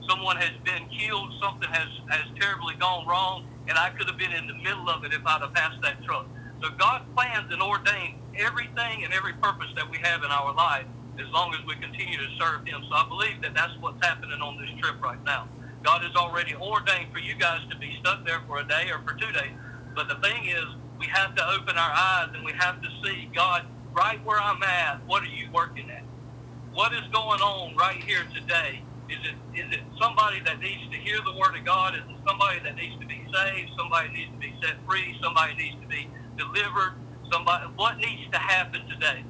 Someone 0.09 0.37
has 0.37 0.55
been 0.63 0.87
killed. 0.89 1.33
Something 1.41 1.69
has 1.69 1.89
has 2.09 2.25
terribly 2.39 2.75
gone 2.75 3.07
wrong, 3.07 3.45
and 3.67 3.77
I 3.77 3.89
could 3.91 4.07
have 4.07 4.17
been 4.17 4.33
in 4.33 4.47
the 4.47 4.55
middle 4.55 4.89
of 4.89 5.03
it 5.03 5.13
if 5.13 5.25
I'd 5.25 5.41
have 5.41 5.53
passed 5.53 5.81
that 5.81 6.03
truck. 6.03 6.27
So 6.61 6.69
God 6.77 7.03
plans 7.15 7.51
and 7.51 7.61
ordains 7.61 8.15
everything 8.37 9.03
and 9.03 9.13
every 9.13 9.33
purpose 9.33 9.67
that 9.75 9.89
we 9.89 9.97
have 9.99 10.23
in 10.23 10.31
our 10.31 10.53
life 10.53 10.85
as 11.19 11.27
long 11.31 11.53
as 11.53 11.65
we 11.65 11.75
continue 11.75 12.17
to 12.17 12.27
serve 12.39 12.65
Him. 12.65 12.83
So 12.89 12.95
I 12.95 13.07
believe 13.07 13.41
that 13.41 13.53
that's 13.53 13.73
what's 13.79 14.03
happening 14.05 14.41
on 14.41 14.59
this 14.59 14.69
trip 14.81 15.01
right 15.01 15.21
now. 15.23 15.47
God 15.83 16.01
has 16.03 16.15
already 16.15 16.55
ordained 16.55 17.13
for 17.13 17.19
you 17.19 17.35
guys 17.35 17.61
to 17.69 17.77
be 17.77 17.95
stuck 17.99 18.25
there 18.25 18.41
for 18.47 18.59
a 18.59 18.67
day 18.67 18.89
or 18.91 18.99
for 19.07 19.13
two 19.13 19.31
days. 19.31 19.53
But 19.93 20.09
the 20.09 20.15
thing 20.15 20.45
is, 20.45 20.65
we 20.99 21.05
have 21.07 21.35
to 21.35 21.49
open 21.49 21.77
our 21.77 21.91
eyes 21.91 22.29
and 22.33 22.43
we 22.43 22.51
have 22.53 22.81
to 22.81 22.89
see, 23.03 23.29
God, 23.33 23.65
right 23.93 24.23
where 24.25 24.39
I'm 24.39 24.61
at, 24.63 25.05
what 25.05 25.23
are 25.23 25.27
you 25.27 25.49
working 25.53 25.89
at? 25.89 26.03
What 26.73 26.93
is 26.93 27.03
going 27.13 27.39
on 27.41 27.75
right 27.75 28.03
here 28.03 28.25
today? 28.33 28.81
Is 29.09 29.19
it 29.23 29.37
is 29.53 29.69
it 29.73 29.83
somebody 30.01 30.41
that 30.45 30.59
needs 30.59 30.89
to 30.91 30.97
hear 30.97 31.19
the 31.25 31.35
word 31.37 31.55
of 31.57 31.65
God? 31.65 31.95
Is 31.95 32.03
it 32.09 32.19
somebody 32.27 32.59
that 32.63 32.75
needs 32.75 32.99
to 32.99 33.07
be 33.07 33.21
saved? 33.33 33.71
Somebody 33.77 34.09
needs 34.09 34.31
to 34.31 34.39
be 34.39 34.53
set 34.63 34.75
free? 34.87 35.17
Somebody 35.21 35.55
needs 35.55 35.77
to 35.81 35.87
be 35.87 36.09
delivered? 36.37 36.95
Somebody 37.31 37.67
what 37.75 37.97
needs 37.97 38.31
to 38.31 38.39
happen 38.39 38.87
today? 38.89 39.23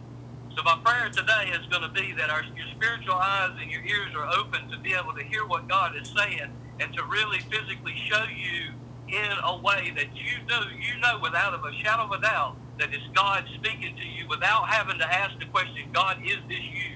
So 0.55 0.63
my 0.63 0.79
prayer 0.86 1.10
today 1.10 1.51
is 1.51 1.65
going 1.67 1.84
to 1.84 1.89
be 1.91 2.13
that 2.17 2.29
our 2.29 2.44
your 2.55 2.70
spiritual 2.77 3.15
eyes 3.15 3.51
and 3.62 3.72
your 3.72 3.84
ears 3.84 4.15
are 4.15 4.27
open 4.39 4.70
to 4.72 4.79
be 4.79 4.94
able 4.94 5.13
to 5.13 5.24
hear 5.24 5.46
what 5.46 5.67
God 5.67 5.96
is 5.98 6.13
saying 6.15 6.51
and 6.79 6.94
to 6.94 7.03
really 7.05 7.39
physically 7.51 7.96
show 8.10 8.25
you 8.32 8.74
in 9.10 9.32
a 9.44 9.58
way 9.58 9.91
that 9.96 10.15
you 10.15 10.39
know 10.48 10.62
you 10.79 11.00
know 11.01 11.20
without 11.22 11.53
a 11.53 11.74
shadow 11.84 12.03
of 12.03 12.12
a 12.12 12.22
doubt 12.22 12.55
that 12.79 12.94
it's 12.94 13.03
God 13.15 13.46
speaking 13.55 13.96
to 13.96 14.08
you 14.08 14.27
without 14.29 14.67
having 14.70 15.00
to 15.00 15.05
ask 15.05 15.38
the 15.39 15.46
question, 15.48 15.89
God, 15.94 16.20
is 16.24 16.38
this 16.50 16.63
you? 16.63 16.94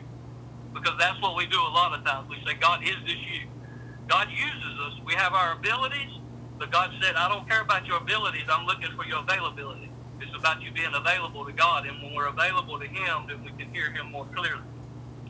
Because 0.82 0.98
that's 1.00 1.22
what 1.22 1.36
we 1.36 1.46
do 1.48 1.60
a 1.60 1.74
lot 1.74 1.98
of 1.98 2.06
times. 2.06 2.30
We 2.30 2.38
say, 2.46 2.56
God, 2.60 2.84
is 2.84 2.96
this 3.06 3.20
you? 3.32 3.48
God 4.08 4.28
uses 4.32 4.74
us. 4.88 4.94
We 5.06 5.14
have 5.16 5.34
our 5.34 5.54
abilities, 5.54 6.12
but 6.58 6.72
God 6.72 6.92
said, 7.02 7.16
I 7.16 7.28
don't 7.30 7.48
care 7.48 7.62
about 7.62 7.86
your 7.86 7.98
abilities. 7.98 8.44
I'm 8.50 8.66
looking 8.66 8.90
for 8.96 9.06
your 9.06 9.20
availability. 9.20 9.92
It's 10.22 10.36
about 10.36 10.62
you 10.62 10.72
being 10.72 10.94
available 10.94 11.46
to 11.46 11.54
God. 11.54 11.86
And 11.86 12.02
when 12.02 12.14
we're 12.16 12.28
available 12.28 12.80
to 12.80 12.88
Him, 12.88 13.28
then 13.28 13.44
we 13.44 13.52
can 13.52 13.74
hear 13.74 13.92
Him 13.92 14.12
more 14.12 14.26
clearly. 14.34 14.64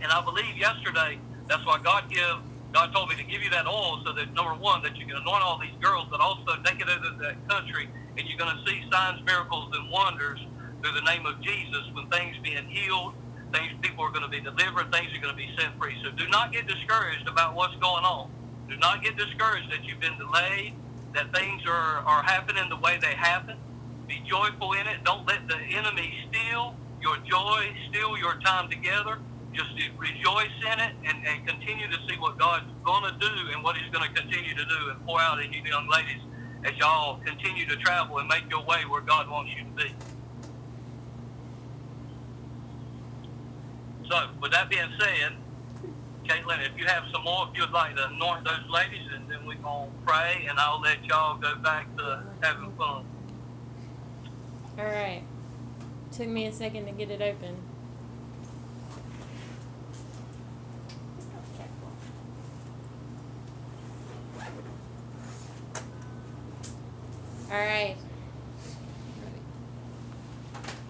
And 0.02 0.12
I 0.12 0.24
believe 0.24 0.58
yesterday, 0.58 1.20
that's 1.48 1.66
why 1.66 1.80
God 1.84 2.10
give, 2.10 2.38
God 2.74 2.94
told 2.94 3.10
me 3.10 3.16
to 3.16 3.24
give 3.24 3.44
you 3.44 3.50
that 3.52 3.68
oil 3.68 4.02
so 4.06 4.14
that, 4.14 4.34
number 4.34 4.56
one, 4.56 4.82
that 4.84 4.96
you 4.98 5.06
can 5.06 5.18
anoint 5.18 5.44
all 5.44 5.60
these 5.60 5.76
girls, 5.82 6.08
but 6.10 6.22
also 6.22 6.56
take 6.64 6.80
it 6.80 6.90
into 6.90 7.18
that 7.22 7.36
country 7.50 7.90
and 8.18 8.28
you're 8.28 8.38
going 8.38 8.56
to 8.56 8.62
see 8.70 8.82
signs, 8.92 9.24
miracles, 9.26 9.72
and 9.74 9.90
wonders 9.92 10.40
through 10.82 10.94
the 10.94 11.02
name 11.02 11.26
of 11.26 11.42
Jesus 11.42 11.84
when 11.94 12.08
things 12.10 12.36
being 12.44 12.66
healed, 12.68 13.14
things 13.52 13.74
people 13.82 14.04
are 14.04 14.12
going 14.12 14.24
to 14.24 14.30
be 14.30 14.42
delivered, 14.42 14.92
things 14.92 15.12
are 15.14 15.22
going 15.22 15.34
to 15.34 15.38
be 15.38 15.50
set 15.58 15.78
free. 15.80 15.96
So 16.04 16.12
do 16.12 16.28
not 16.28 16.52
get 16.52 16.68
discouraged 16.68 17.28
about 17.28 17.56
what's 17.56 17.76
going 17.76 18.06
on. 18.06 18.30
Do 18.68 18.78
not 18.78 19.04
get 19.04 19.18
discouraged 19.18 19.72
that 19.72 19.84
you've 19.84 20.00
been 20.00 20.18
delayed, 20.18 20.74
that 21.14 21.34
things 21.34 21.64
are, 21.66 22.06
are 22.06 22.24
happening 22.24 22.70
the 22.70 22.78
way 22.78 23.00
they 23.02 23.16
happen. 23.16 23.58
Be 24.08 24.22
joyful 24.26 24.74
in 24.74 24.88
it. 24.88 25.04
Don't 25.04 25.28
let 25.28 25.48
the 25.48 25.58
enemy 25.58 26.14
steal 26.30 26.76
your 27.02 27.18
joy, 27.18 27.74
steal 27.90 28.18
your 28.18 28.40
time 28.42 28.70
together. 28.70 29.20
Just 29.54 29.70
rejoice 29.98 30.54
in 30.62 30.80
it 30.80 30.94
and, 31.06 31.26
and 31.26 31.48
continue 31.48 31.88
to 31.88 31.98
see 32.08 32.18
what 32.20 32.38
God's 32.38 32.66
going 32.84 33.04
to 33.12 33.18
do 33.20 33.34
and 33.54 33.64
what 33.64 33.76
He's 33.76 33.92
going 33.92 34.08
to 34.08 34.22
continue 34.22 34.54
to 34.54 34.66
do 34.66 34.90
and 34.92 35.04
pour 35.06 35.20
out 35.20 35.42
in 35.44 35.52
you 35.52 35.62
young 35.64 35.90
ladies 35.90 36.22
as 36.66 36.78
y'all 36.78 37.20
continue 37.26 37.66
to 37.66 37.76
travel 37.78 38.20
and 38.20 38.28
make 38.28 38.44
your 38.50 38.64
way 38.64 38.84
where 38.88 39.02
God 39.02 39.30
wants 39.30 39.52
you 39.56 39.64
to 39.64 39.72
be. 39.72 40.09
So, 44.10 44.28
with 44.42 44.52
that 44.52 44.70
being 44.70 44.90
said, 45.00 45.34
Caitlin, 46.26 46.66
if 46.66 46.78
you 46.78 46.86
have 46.88 47.04
some 47.12 47.24
more, 47.24 47.48
if 47.52 47.58
you'd 47.58 47.70
like 47.72 47.96
to 47.96 48.08
anoint 48.08 48.44
those 48.44 48.68
ladies, 48.70 49.08
and 49.14 49.30
then 49.30 49.46
we're 49.46 49.56
going 49.56 49.90
to 49.90 49.96
pray, 50.06 50.48
and 50.50 50.60
I'll 50.60 50.82
let 50.82 51.04
y'all 51.06 51.38
go 51.38 51.56
back 51.56 51.96
to 51.98 52.24
having 52.42 52.72
fun. 52.72 53.06
All 54.80 54.86
right. 54.86 55.22
Took 56.12 56.28
me 56.28 56.48
a 56.48 56.52
second 56.52 56.86
to 56.88 56.92
get 56.92 57.12
it 57.12 57.22
open. 57.22 57.56
All 67.52 67.58
right, 67.58 67.96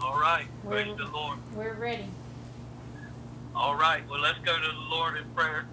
All 0.02 0.20
right. 0.20 0.46
Praise 0.68 0.88
Well- 0.88 0.96
the 0.98 1.06
Lord. 1.08 1.38
we're 1.56 1.74
ready. 1.74 2.10
All 3.56 3.76
right. 3.76 4.08
Well, 4.10 4.22
let's 4.22 4.40
go 4.40 4.56
to 4.56 4.68
the 4.68 4.90
Lord 4.90 5.18
in 5.18 5.26
prayer. 5.36 5.66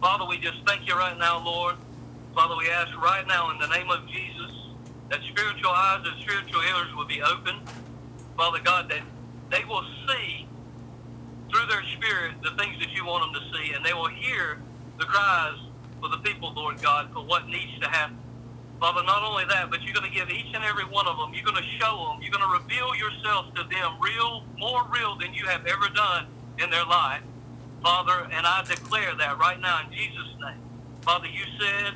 Father, 0.00 0.26
we 0.26 0.38
just 0.38 0.58
thank 0.66 0.86
you 0.86 0.94
right 0.94 1.16
now, 1.18 1.42
Lord. 1.44 1.76
Father, 2.34 2.56
we 2.56 2.68
ask 2.70 2.96
right 3.00 3.26
now 3.26 3.50
in 3.50 3.58
the 3.58 3.66
name 3.68 3.90
of 3.90 4.06
Jesus 4.08 4.52
that 5.08 5.20
spiritual 5.28 5.70
eyes 5.70 6.04
and 6.04 6.22
spiritual 6.22 6.60
ears 6.62 6.94
will 6.94 7.06
be 7.06 7.22
open. 7.22 7.60
Father 8.36 8.60
God, 8.62 8.90
that 8.90 9.02
they 9.50 9.64
will 9.64 9.84
see 10.06 10.46
through 11.50 11.66
their 11.66 11.82
spirit 11.96 12.34
the 12.42 12.50
things 12.62 12.78
that 12.80 12.92
you 12.94 13.04
want 13.04 13.32
them 13.32 13.42
to 13.42 13.58
see, 13.58 13.72
and 13.72 13.84
they 13.84 13.92
will 13.92 14.08
hear 14.08 14.58
the 14.98 15.04
cries 15.04 15.58
for 16.00 16.08
the 16.08 16.18
people, 16.18 16.52
Lord 16.54 16.80
God, 16.82 17.12
for 17.12 17.24
what 17.24 17.48
needs 17.48 17.78
to 17.80 17.88
happen. 17.88 18.18
Father, 18.80 19.02
not 19.04 19.22
only 19.22 19.44
that, 19.46 19.70
but 19.70 19.82
you're 19.82 19.94
going 19.94 20.10
to 20.10 20.16
give 20.16 20.30
each 20.30 20.54
and 20.54 20.64
every 20.64 20.84
one 20.84 21.06
of 21.06 21.16
them, 21.18 21.32
you're 21.34 21.44
going 21.44 21.62
to 21.62 21.68
show 21.78 22.10
them, 22.10 22.22
you're 22.22 22.32
going 22.32 22.42
to 22.42 22.64
reveal 22.64 22.94
yourself 22.96 23.54
to 23.54 23.62
them 23.64 23.92
real, 24.00 24.44
more 24.58 24.84
real 24.92 25.16
than 25.16 25.34
you 25.34 25.46
have 25.46 25.66
ever 25.66 25.88
done 25.94 26.26
in 26.58 26.70
their 26.70 26.84
life. 26.84 27.22
Father, 27.82 28.28
and 28.30 28.46
I 28.46 28.64
declare 28.68 29.14
that 29.16 29.38
right 29.38 29.60
now 29.60 29.80
in 29.84 29.92
Jesus' 29.92 30.34
name. 30.40 30.60
Father, 31.02 31.26
you 31.26 31.44
said, 31.58 31.94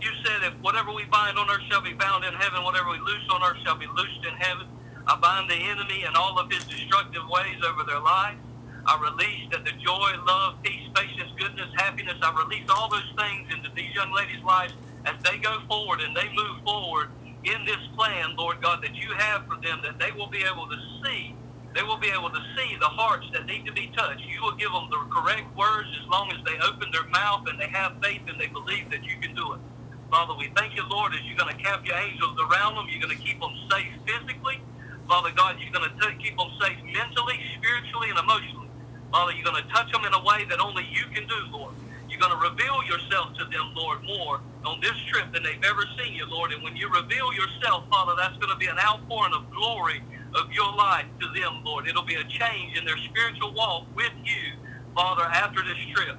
you 0.00 0.10
said 0.24 0.42
if 0.44 0.54
whatever 0.60 0.92
we 0.92 1.04
bind 1.04 1.38
on 1.38 1.48
earth 1.48 1.64
shall 1.70 1.80
be 1.80 1.94
bound 1.94 2.24
in 2.24 2.34
heaven, 2.34 2.62
whatever 2.64 2.90
we 2.90 2.98
loose 2.98 3.26
on 3.30 3.42
earth 3.42 3.56
shall 3.64 3.78
be 3.78 3.86
loosed 3.86 4.24
in 4.28 4.34
heaven. 4.36 4.66
I 5.06 5.16
bind 5.16 5.48
the 5.48 5.56
enemy 5.56 6.02
and 6.04 6.16
all 6.16 6.38
of 6.38 6.50
his 6.50 6.64
destructive 6.64 7.22
ways 7.28 7.56
over 7.64 7.84
their 7.84 8.00
lives. 8.00 8.38
I 8.86 9.00
release 9.02 9.50
that 9.50 9.64
the 9.64 9.72
joy, 9.72 10.12
love, 10.26 10.62
peace, 10.62 10.86
patience, 10.94 11.30
goodness, 11.38 11.70
happiness, 11.76 12.14
I 12.22 12.30
release 12.38 12.68
all 12.68 12.90
those 12.90 13.10
things 13.16 13.48
into 13.54 13.70
these 13.74 13.92
young 13.94 14.12
ladies' 14.12 14.42
lives 14.44 14.74
as 15.06 15.14
they 15.24 15.38
go 15.38 15.58
forward 15.68 16.00
and 16.00 16.14
they 16.14 16.28
move 16.34 16.62
forward 16.62 17.08
in 17.44 17.64
this 17.64 17.80
plan, 17.96 18.36
Lord 18.36 18.60
God, 18.60 18.82
that 18.82 18.94
you 18.94 19.12
have 19.14 19.46
for 19.46 19.56
them, 19.62 19.80
that 19.82 19.98
they 19.98 20.12
will 20.12 20.28
be 20.28 20.42
able 20.44 20.68
to 20.68 20.76
see. 21.02 21.34
They 21.76 21.82
will 21.84 22.00
be 22.00 22.08
able 22.08 22.32
to 22.32 22.40
see 22.56 22.72
the 22.80 22.88
hearts 22.88 23.28
that 23.36 23.44
need 23.44 23.66
to 23.68 23.72
be 23.72 23.92
touched. 23.92 24.24
You 24.24 24.40
will 24.40 24.56
give 24.56 24.72
them 24.72 24.88
the 24.88 24.96
correct 25.12 25.44
words 25.52 25.92
as 26.00 26.08
long 26.08 26.32
as 26.32 26.40
they 26.48 26.56
open 26.64 26.88
their 26.88 27.04
mouth 27.12 27.44
and 27.52 27.60
they 27.60 27.68
have 27.68 28.00
faith 28.00 28.24
and 28.32 28.40
they 28.40 28.48
believe 28.48 28.88
that 28.88 29.04
you 29.04 29.20
can 29.20 29.36
do 29.36 29.52
it. 29.52 29.60
Father, 30.08 30.32
we 30.40 30.48
thank 30.56 30.74
you, 30.74 30.88
Lord, 30.88 31.12
as 31.12 31.20
you're 31.28 31.36
going 31.36 31.52
to 31.52 31.62
camp 31.62 31.84
your 31.84 32.00
angels 32.00 32.32
around 32.40 32.80
them. 32.80 32.88
You're 32.88 33.04
going 33.04 33.12
to 33.12 33.20
keep 33.20 33.38
them 33.44 33.52
safe 33.68 33.92
physically. 34.08 34.56
Father 35.04 35.28
God, 35.36 35.60
you're 35.60 35.68
going 35.68 35.84
to 35.84 36.16
keep 36.16 36.32
them 36.40 36.48
safe 36.64 36.80
mentally, 36.96 37.36
spiritually, 37.60 38.08
and 38.08 38.18
emotionally. 38.24 38.72
Father, 39.12 39.36
you're 39.36 39.44
going 39.44 39.60
to 39.60 39.68
touch 39.68 39.92
them 39.92 40.08
in 40.08 40.16
a 40.16 40.22
way 40.24 40.48
that 40.48 40.64
only 40.64 40.88
you 40.88 41.04
can 41.12 41.28
do, 41.28 41.40
Lord. 41.52 41.76
You're 42.08 42.24
going 42.24 42.32
to 42.32 42.40
reveal 42.40 42.88
yourself 42.88 43.36
to 43.36 43.44
them, 43.52 43.76
Lord, 43.76 44.00
more 44.08 44.40
on 44.64 44.80
this 44.80 44.96
trip 45.12 45.28
than 45.28 45.44
they've 45.44 45.60
ever 45.60 45.84
seen 46.00 46.16
you, 46.16 46.24
Lord. 46.24 46.56
And 46.56 46.64
when 46.64 46.72
you 46.72 46.88
reveal 46.88 47.36
yourself, 47.36 47.84
Father, 47.92 48.16
that's 48.16 48.40
going 48.40 48.48
to 48.48 48.56
be 48.56 48.72
an 48.72 48.80
outpouring 48.80 49.34
of 49.36 49.44
glory 49.52 50.00
of 50.34 50.52
your 50.52 50.74
life 50.74 51.06
to 51.20 51.40
them, 51.40 51.62
Lord. 51.64 51.88
It'll 51.88 52.04
be 52.04 52.16
a 52.16 52.24
change 52.24 52.76
in 52.76 52.84
their 52.84 52.98
spiritual 52.98 53.52
walk 53.54 53.86
with 53.94 54.12
you, 54.24 54.58
Father, 54.94 55.24
after 55.24 55.62
this 55.62 55.78
trip. 55.94 56.16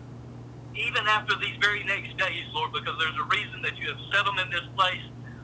Even 0.75 1.07
after 1.07 1.35
these 1.39 1.57
very 1.61 1.83
next 1.83 2.15
days, 2.17 2.45
Lord, 2.53 2.71
because 2.71 2.95
there's 2.99 3.17
a 3.17 3.27
reason 3.29 3.61
that 3.63 3.77
you 3.77 3.89
have 3.89 3.99
set 4.13 4.25
them 4.25 4.37
in 4.39 4.49
this 4.49 4.65
place, 4.75 5.01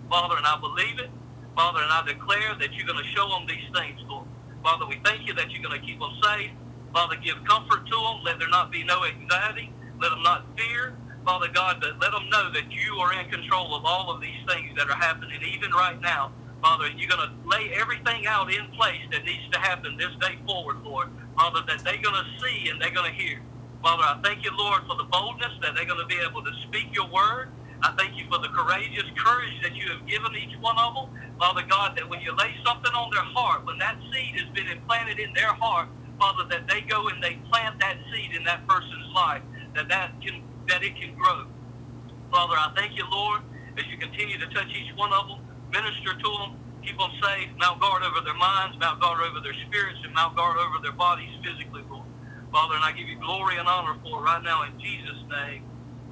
Father, 0.09 0.37
and 0.37 0.45
I 0.45 0.59
believe 0.59 0.99
it. 0.99 1.09
Father, 1.55 1.81
and 1.81 1.91
I 1.91 2.05
declare 2.05 2.55
that 2.59 2.73
you're 2.73 2.87
going 2.87 3.03
to 3.03 3.11
show 3.11 3.27
them 3.29 3.45
these 3.47 3.65
things, 3.73 3.99
Lord. 4.07 4.27
Father, 4.63 4.85
we 4.87 4.99
thank 5.03 5.27
you 5.27 5.33
that 5.35 5.51
you're 5.51 5.61
going 5.63 5.79
to 5.79 5.85
keep 5.85 5.99
them 5.99 6.13
safe. 6.23 6.51
Father, 6.93 7.15
give 7.17 7.43
comfort 7.45 7.85
to 7.85 7.97
them. 7.97 8.23
Let 8.23 8.39
there 8.39 8.49
not 8.49 8.71
be 8.71 8.83
no 8.83 9.05
anxiety. 9.05 9.73
Let 9.99 10.11
them 10.11 10.23
not 10.23 10.45
fear. 10.57 10.95
Father 11.25 11.47
God, 11.53 11.81
that 11.81 11.99
let 11.99 12.11
them 12.11 12.29
know 12.29 12.51
that 12.51 12.71
you 12.71 12.95
are 12.97 13.13
in 13.13 13.29
control 13.29 13.75
of 13.75 13.85
all 13.85 14.13
of 14.13 14.21
these 14.21 14.37
things 14.47 14.75
that 14.77 14.89
are 14.89 14.97
happening, 14.97 15.41
even 15.43 15.71
right 15.71 15.99
now. 16.01 16.31
Father, 16.63 16.85
and 16.85 16.97
you're 16.97 17.09
going 17.09 17.27
to 17.27 17.35
lay 17.49 17.75
everything 17.75 18.25
out 18.25 18.47
in 18.47 18.65
place 18.79 19.03
that 19.11 19.25
needs 19.25 19.43
to 19.51 19.59
happen 19.59 19.97
this 19.97 20.15
day 20.21 20.39
forward, 20.47 20.81
Lord. 20.81 21.09
Father, 21.35 21.59
that 21.67 21.83
they're 21.83 22.01
going 22.01 22.15
to 22.15 22.27
see 22.39 22.69
and 22.69 22.81
they're 22.81 22.95
going 22.95 23.11
to 23.11 23.17
hear. 23.19 23.41
Father, 23.83 24.03
I 24.03 24.17
thank 24.23 24.45
you, 24.45 24.51
Lord, 24.55 24.83
for 24.87 24.95
the 24.95 25.03
boldness 25.03 25.51
that 25.61 25.75
they're 25.75 25.85
going 25.85 25.99
to 25.99 26.07
be 26.07 26.23
able 26.23 26.41
to 26.41 26.51
speak 26.63 26.87
your 26.95 27.07
word. 27.11 27.49
I 27.83 27.91
thank 27.99 28.15
you 28.15 28.23
for 28.31 28.39
the 28.39 28.47
courageous 28.47 29.03
courage 29.19 29.59
that 29.61 29.75
you 29.75 29.89
have 29.91 30.07
given 30.07 30.31
each 30.39 30.55
one 30.61 30.79
of 30.79 30.95
them. 30.95 31.35
Father 31.37 31.63
God, 31.69 31.97
that 31.97 32.07
when 32.07 32.21
you 32.21 32.33
lay 32.37 32.55
something 32.65 32.93
on 32.93 33.11
their 33.11 33.27
heart, 33.35 33.65
when 33.65 33.77
that 33.79 33.99
seed 34.13 34.39
has 34.39 34.47
been 34.55 34.67
implanted 34.71 35.19
in 35.19 35.33
their 35.33 35.51
heart, 35.51 35.89
Father, 36.17 36.47
that 36.47 36.69
they 36.69 36.79
go 36.79 37.09
and 37.09 37.21
they 37.21 37.35
plant 37.51 37.77
that 37.81 37.97
seed 38.07 38.31
in 38.31 38.45
that 38.45 38.65
person's 38.69 39.11
life, 39.13 39.41
that 39.75 39.89
that 39.89 40.13
can 40.21 40.41
that 40.69 40.81
it 40.81 40.95
can 40.95 41.13
grow. 41.15 41.43
Father, 42.31 42.55
I 42.55 42.71
thank 42.73 42.95
you, 42.95 43.03
Lord, 43.11 43.41
as 43.77 43.83
you 43.91 43.97
continue 43.97 44.39
to 44.39 44.47
touch 44.47 44.71
each 44.71 44.95
one 44.95 45.11
of 45.11 45.27
them, 45.27 45.42
minister 45.73 46.13
to 46.15 46.29
them, 46.39 46.51
keep 46.85 46.97
them 46.97 47.11
safe, 47.23 47.49
mount 47.59 47.81
guard 47.81 48.03
over 48.03 48.21
their 48.21 48.37
minds, 48.37 48.77
mount 48.79 49.01
guard 49.01 49.21
over 49.21 49.41
their 49.41 49.57
spirits, 49.67 49.99
and 50.05 50.13
mount 50.13 50.37
guard 50.37 50.57
over 50.57 50.79
their 50.83 50.93
bodies 50.93 51.31
physically, 51.43 51.83
Lord. 51.91 52.05
Father, 52.53 52.75
and 52.77 52.85
I 52.85 52.93
give 52.93 53.09
you 53.09 53.19
glory 53.19 53.57
and 53.57 53.67
honor 53.67 53.97
for 54.03 54.21
it 54.21 54.23
right 54.23 54.43
now 54.43 54.63
in 54.63 54.79
Jesus' 54.79 55.19
name. 55.29 55.63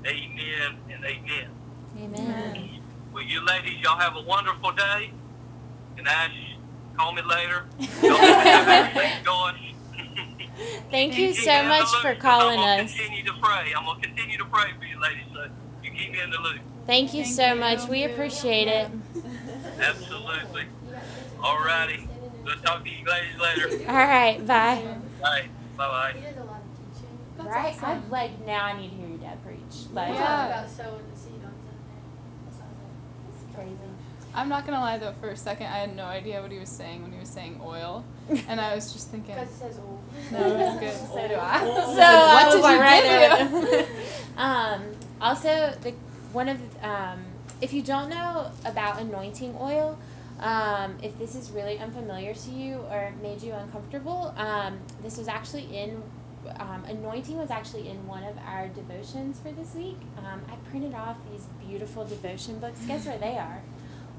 Amen 0.08 0.80
and 0.92 1.06
amen. 1.06 1.50
Amen. 1.98 2.70
Well, 3.14 3.24
you 3.24 3.46
ladies, 3.46 3.80
y'all 3.84 4.00
have 4.00 4.18
a 4.18 4.24
wonderful 4.24 4.74
day. 4.74 5.14
And 5.98 6.08
Ash, 6.08 6.32
call 6.98 7.14
me 7.14 7.22
later. 7.24 7.66
Y'all 8.04 8.18
have 8.18 8.68
everything 8.70 9.24
going. 9.24 9.56
Thank 10.92 11.18
you 11.18 11.34
so 11.34 11.64
much 11.64 11.88
for 11.88 12.02
for 12.02 12.16
'cause 12.16 12.22
calling 12.22 12.60
I'm 12.60 12.66
gonna 12.66 12.84
us. 12.84 12.96
continue 12.96 13.24
to 13.26 13.34
pray. 13.42 13.74
I'm 13.78 13.86
gonna 13.86 14.02
continue 14.02 14.38
to 14.38 14.46
pray 14.46 14.72
for 14.80 14.86
you, 14.86 15.00
ladies. 15.02 15.26
So 15.34 15.48
you 15.84 15.92
keep 15.92 16.12
me 16.14 16.22
in 16.22 16.32
the 16.32 16.38
loop. 16.40 16.62
Thank 16.88 17.14
you 17.14 17.24
Thank 17.24 17.36
so 17.36 17.50
you. 17.54 17.60
much. 17.60 17.90
We 17.90 18.04
appreciate 18.06 18.68
it. 18.68 18.92
Absolutely. 19.80 20.64
Alrighty. 21.40 22.08
We'll 22.44 22.56
talk 22.58 22.84
to 22.84 22.90
you 22.90 23.06
ladies 23.06 23.40
later. 23.40 23.90
All 23.90 23.96
right, 23.96 24.38
bye. 24.46 24.96
Bye. 25.22 25.46
Bye 25.78 25.88
bye. 25.88 26.14
He 26.16 26.22
does 26.22 26.38
a 26.38 26.44
lot 26.44 26.58
of 26.62 26.96
teaching. 26.96 27.18
That's 27.38 27.50
right? 27.50 27.74
awesome. 27.76 27.86
I'm 27.86 28.10
like 28.12 28.46
now 28.46 28.66
I 28.66 28.80
need 28.80 28.90
to 28.90 28.96
hear 28.96 29.08
your 29.08 29.18
dad 29.20 29.44
preach. 29.46 29.90
Like 29.94 30.14
Yeah. 30.16 30.48
about 30.48 30.70
sowing 30.70 31.02
the 31.14 31.20
seed 31.20 31.34
on 31.44 31.54
Sunday. 31.54 32.46
That 32.46 32.54
sounds 32.54 32.76
like 32.82 33.34
it's 33.46 33.56
crazy. 33.56 33.78
I'm 34.34 34.50
not 34.50 34.66
gonna 34.66 34.80
lie 34.80 34.98
though, 34.98 35.14
for 35.14 35.30
a 35.30 35.36
second 35.38 35.68
I 35.68 35.78
had 35.80 35.96
no 35.96 36.06
idea 36.06 36.42
what 36.42 36.52
he 36.52 36.60
was 36.60 36.70
saying 36.70 37.02
when 37.04 37.12
he 37.12 37.20
was 37.20 37.30
saying 37.30 37.60
oil, 37.64 38.06
and 38.48 38.62
I 38.62 38.76
was 38.76 38.94
just 38.94 39.10
thinking, 39.10 39.36
because 39.40 39.50
it 39.52 39.56
says 39.56 39.80
old. 39.80 40.00
no, 40.32 40.40
it's 40.58 40.80
good. 40.80 41.08
So 41.14 41.28
do 41.28 41.36
I. 41.36 41.60
So 41.86 41.94
So 41.94 41.98
what 41.98 42.00
I 42.02 42.46
was 42.46 42.56
did 42.56 42.62
like 42.64 42.76
you 42.76 42.82
right 42.82 43.50
give 43.52 43.62
there. 43.62 43.80
you? 43.82 43.88
um, 44.38 44.82
also, 45.22 45.74
the 45.82 45.92
one 46.32 46.48
of 46.50 46.58
um, 46.84 47.24
if 47.62 47.74
you 47.74 47.82
don't 47.82 48.10
know 48.10 48.52
about 48.66 49.00
anointing 49.00 49.56
oil, 49.60 49.98
um, 50.40 50.98
if 51.04 51.18
this 51.20 51.36
is 51.36 51.52
really 51.52 51.78
unfamiliar 51.78 52.34
to 52.34 52.52
you 52.52 52.78
or 52.90 53.14
made 53.22 53.44
you 53.44 53.54
uncomfortable, 53.54 54.34
um, 54.38 54.80
this 55.02 55.18
was 55.18 55.28
actually 55.28 55.66
in. 55.76 56.02
Um, 56.58 56.84
anointing 56.86 57.38
was 57.38 57.52
actually 57.52 57.88
in 57.88 58.08
one 58.08 58.24
of 58.24 58.36
our 58.40 58.68
devotions 58.70 59.40
for 59.40 59.52
this 59.52 59.76
week. 59.76 59.98
Um, 60.18 60.42
I 60.52 60.56
printed 60.72 60.96
off 60.96 61.18
these 61.32 61.46
beautiful 61.64 62.04
devotion 62.04 62.58
books. 62.58 62.82
Guess 62.88 63.06
where 63.06 63.20
they 63.20 63.38
are? 63.38 63.62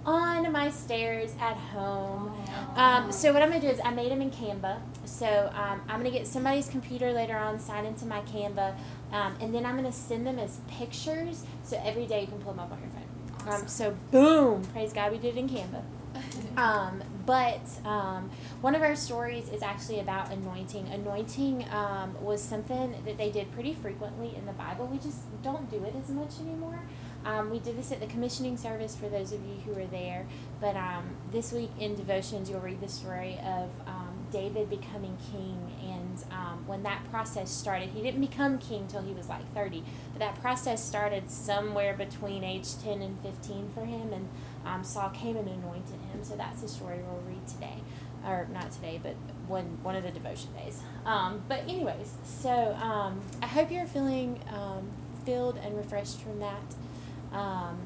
On 0.06 0.52
my 0.52 0.70
stairs 0.70 1.34
at 1.40 1.56
home. 1.56 2.32
Um, 2.76 3.10
so 3.10 3.32
what 3.32 3.42
I'm 3.42 3.48
gonna 3.48 3.60
do 3.60 3.66
is 3.66 3.80
I 3.84 3.90
made 3.90 4.12
them 4.12 4.22
in 4.22 4.30
Canva. 4.30 4.78
So 5.04 5.50
um, 5.52 5.82
I'm 5.88 5.98
gonna 5.98 6.12
get 6.12 6.28
somebody's 6.28 6.68
computer 6.68 7.12
later 7.12 7.36
on, 7.36 7.58
sign 7.58 7.86
into 7.86 8.06
my 8.06 8.20
Canva, 8.20 8.76
um, 9.10 9.34
and 9.40 9.52
then 9.52 9.66
I'm 9.66 9.74
gonna 9.74 9.90
send 9.90 10.24
them 10.24 10.38
as 10.38 10.60
pictures. 10.68 11.44
So 11.64 11.80
every 11.84 12.06
day 12.06 12.20
you 12.20 12.28
can 12.28 12.38
pull 12.38 12.52
them 12.52 12.60
up 12.60 12.70
on 12.70 12.78
your 12.78 12.90
phone. 12.90 13.01
Um, 13.48 13.66
so 13.66 13.96
boom, 14.10 14.64
praise 14.66 14.92
God, 14.92 15.12
we 15.12 15.18
did 15.18 15.36
it 15.36 15.38
in 15.38 15.48
Canva. 15.48 15.82
Um, 16.56 17.02
but 17.24 17.62
um, 17.86 18.30
one 18.60 18.74
of 18.74 18.82
our 18.82 18.94
stories 18.94 19.48
is 19.48 19.62
actually 19.62 20.00
about 20.00 20.30
anointing. 20.30 20.86
Anointing 20.88 21.66
um, 21.70 22.14
was 22.22 22.42
something 22.42 22.94
that 23.06 23.16
they 23.16 23.30
did 23.30 23.50
pretty 23.52 23.72
frequently 23.72 24.34
in 24.36 24.44
the 24.44 24.52
Bible. 24.52 24.86
We 24.86 24.98
just 24.98 25.20
don't 25.42 25.70
do 25.70 25.82
it 25.84 25.94
as 26.00 26.10
much 26.10 26.40
anymore. 26.40 26.80
Um, 27.24 27.50
we 27.50 27.58
did 27.58 27.78
this 27.78 27.90
at 27.90 28.00
the 28.00 28.06
commissioning 28.06 28.58
service 28.58 28.94
for 28.96 29.08
those 29.08 29.32
of 29.32 29.40
you 29.46 29.54
who 29.64 29.72
were 29.72 29.86
there. 29.86 30.26
But 30.60 30.76
um, 30.76 31.16
this 31.30 31.52
week 31.52 31.70
in 31.78 31.94
devotions, 31.94 32.50
you'll 32.50 32.60
read 32.60 32.80
the 32.82 32.88
story 32.88 33.38
of 33.44 33.70
um, 33.86 34.01
David 34.32 34.70
becoming 34.70 35.16
king. 35.30 35.72
And 35.82 36.24
um, 36.32 36.64
when 36.66 36.82
that 36.82 37.08
process 37.10 37.50
started, 37.50 37.90
he 37.90 38.02
didn't 38.02 38.20
become 38.20 38.58
king 38.58 38.86
till 38.88 39.02
he 39.02 39.12
was 39.12 39.28
like 39.28 39.48
30. 39.52 39.84
But 40.12 40.20
that 40.20 40.40
process 40.40 40.82
started 40.82 41.30
somewhere 41.30 41.94
between 41.94 42.42
age 42.42 42.76
10 42.82 43.02
and 43.02 43.20
15 43.20 43.70
for 43.74 43.84
him. 43.84 44.12
And 44.12 44.28
um, 44.64 44.82
Saul 44.82 45.10
came 45.10 45.36
and 45.36 45.48
anointed 45.48 46.00
him. 46.12 46.24
So 46.24 46.34
that's 46.36 46.62
the 46.62 46.68
story 46.68 46.98
we'll 47.06 47.22
read 47.28 47.46
today. 47.46 47.82
Or 48.26 48.48
not 48.52 48.70
today, 48.70 49.00
but 49.02 49.16
one 49.48 49.78
one 49.82 49.96
of 49.96 50.04
the 50.04 50.12
devotion 50.12 50.50
days. 50.52 50.80
Um, 51.04 51.42
but 51.48 51.62
anyways, 51.62 52.14
so 52.22 52.76
um, 52.80 53.20
I 53.42 53.46
hope 53.46 53.72
you're 53.72 53.84
feeling 53.84 54.40
um, 54.48 54.90
filled 55.24 55.56
and 55.56 55.76
refreshed 55.76 56.20
from 56.20 56.38
that. 56.38 57.36
Um, 57.36 57.78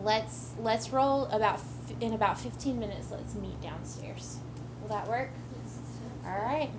let's 0.00 0.52
let's 0.58 0.90
roll 0.90 1.24
about 1.26 1.60
in 2.00 2.12
about 2.12 2.38
fifteen 2.38 2.78
minutes. 2.78 3.10
Let's 3.10 3.34
meet 3.34 3.60
downstairs. 3.60 4.38
Will 4.84 4.90
that 4.90 5.08
work? 5.08 5.30
All 6.26 6.30
right. 6.30 6.70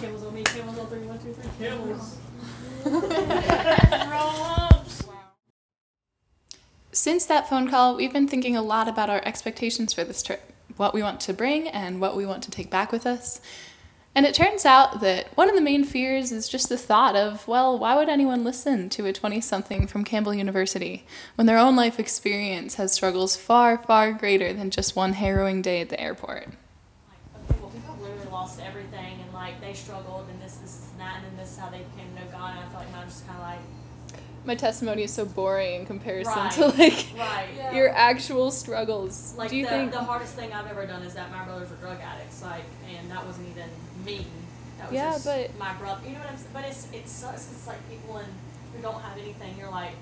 Camels 0.00 0.24
on 0.24 0.34
me, 0.34 0.42
camels 0.42 0.78
on 0.78 0.86
three, 0.86 1.00
one, 1.00 1.18
two, 1.18 1.34
three, 1.34 1.50
camels. 1.60 2.16
Since 6.92 7.26
that 7.26 7.46
phone 7.46 7.68
call, 7.68 7.94
we've 7.94 8.12
been 8.12 8.26
thinking 8.26 8.56
a 8.56 8.62
lot 8.62 8.88
about 8.88 9.10
our 9.10 9.20
expectations 9.22 9.92
for 9.92 10.02
this 10.02 10.22
trip, 10.22 10.50
what 10.78 10.94
we 10.94 11.02
want 11.02 11.20
to 11.20 11.34
bring 11.34 11.68
and 11.68 12.00
what 12.00 12.16
we 12.16 12.24
want 12.24 12.42
to 12.44 12.50
take 12.50 12.70
back 12.70 12.90
with 12.90 13.06
us. 13.06 13.42
And 14.14 14.24
it 14.24 14.34
turns 14.34 14.64
out 14.64 15.02
that 15.02 15.28
one 15.36 15.50
of 15.50 15.54
the 15.54 15.60
main 15.60 15.84
fears 15.84 16.32
is 16.32 16.48
just 16.48 16.70
the 16.70 16.78
thought 16.78 17.14
of, 17.14 17.46
well, 17.46 17.78
why 17.78 17.96
would 17.96 18.08
anyone 18.08 18.44
listen 18.44 18.88
to 18.88 19.04
a 19.04 19.12
20 19.12 19.42
something 19.42 19.86
from 19.86 20.04
Campbell 20.04 20.32
University 20.34 21.04
when 21.34 21.46
their 21.46 21.58
own 21.58 21.76
life 21.76 22.00
experience 22.00 22.76
has 22.76 22.92
struggles 22.94 23.36
far, 23.36 23.76
far 23.76 24.12
greater 24.12 24.54
than 24.54 24.70
just 24.70 24.96
one 24.96 25.12
harrowing 25.12 25.60
day 25.60 25.82
at 25.82 25.90
the 25.90 26.00
airport? 26.00 26.48
Like, 26.48 27.50
okay, 27.50 27.60
well, 27.60 27.70
people 27.70 27.96
literally 28.00 28.26
lost 28.48 28.60
everything, 28.60 29.20
and 29.22 29.32
like 29.32 29.60
they 29.60 29.72
struggled, 29.74 30.26
and 30.30 30.40
this, 30.40 30.54
this, 30.56 30.86
and 30.92 31.00
that, 31.00 31.16
and 31.16 31.26
then 31.26 31.36
this 31.36 31.52
is 31.52 31.58
how 31.58 31.68
they 31.68 31.78
came 31.96 32.08
to 32.16 32.20
know 32.24 32.30
God. 32.30 32.50
And 32.52 32.60
I 32.60 32.62
felt 32.68 32.84
like 32.84 32.92
mine 32.92 33.04
was 33.04 33.14
just 33.14 33.26
kind 33.26 33.38
of 33.38 33.44
like, 33.44 33.58
My 34.46 34.54
testimony 34.54 35.02
is 35.02 35.12
so 35.12 35.24
boring 35.24 35.80
in 35.80 35.86
comparison 35.86 36.32
Right. 36.34 36.52
to 36.52 36.66
like 36.68 37.06
right. 37.18 37.48
Yeah. 37.56 37.72
your 37.74 37.90
actual 37.90 38.50
struggles. 38.50 39.34
Like 39.36 39.50
Do 39.50 39.56
you 39.56 39.64
the, 39.64 39.70
think? 39.70 39.92
the 39.92 39.98
hardest 39.98 40.34
thing 40.34 40.52
I've 40.52 40.66
ever 40.66 40.86
done 40.86 41.02
is 41.02 41.14
that 41.14 41.30
my 41.30 41.44
brothers 41.44 41.70
were 41.70 41.76
drug 41.76 41.98
addicts, 42.00 42.42
like, 42.42 42.64
and 42.88 43.10
that 43.10 43.24
wasn't 43.26 43.48
even 43.50 43.68
me. 44.04 44.26
That 44.78 44.90
was 44.90 44.94
Yeah, 44.96 45.12
just 45.12 45.24
but- 45.24 45.58
my 45.58 45.74
brother. 45.74 46.00
You 46.06 46.12
know 46.14 46.20
what 46.20 46.30
I'm 46.30 46.36
saying? 46.36 46.50
But 46.52 46.64
it's 46.64 46.88
it 46.92 47.08
sucks. 47.08 47.50
It's 47.52 47.66
like 47.66 47.88
people 47.90 48.18
in, 48.18 48.26
who 48.74 48.82
don't 48.82 49.00
have 49.02 49.18
anything. 49.18 49.56
You're 49.58 49.70
like, 49.70 49.92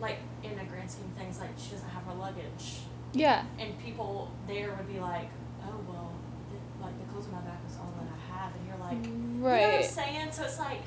like 0.00 0.18
in 0.42 0.56
the 0.56 0.64
grand 0.64 0.90
scheme 0.90 1.04
of 1.06 1.18
things, 1.20 1.38
like 1.40 1.50
she 1.58 1.72
doesn't 1.72 1.88
have 1.90 2.02
her 2.04 2.14
luggage, 2.14 2.80
yeah. 3.12 3.44
and 3.58 3.78
people 3.82 4.30
there 4.46 4.74
would 4.74 4.92
be 4.92 5.00
like, 5.00 5.28
oh 5.66 5.78
well, 5.88 6.03
the, 7.14 7.20
like 7.20 7.26
the 7.26 7.26
clothes 7.26 7.26
on 7.26 7.32
my 7.32 7.40
back 7.50 7.64
was 7.64 7.76
all 7.78 7.94
that 7.98 8.08
I 8.12 8.32
have, 8.38 8.54
and 8.56 8.66
you're 8.66 8.76
like, 8.78 9.04
you 9.04 9.10
know 9.12 9.56
what 9.56 9.74
I'm 9.74 9.80
Right. 9.82 9.84
saying? 9.90 10.32
So 10.32 10.42
it's 10.44 10.58
like. 10.58 10.80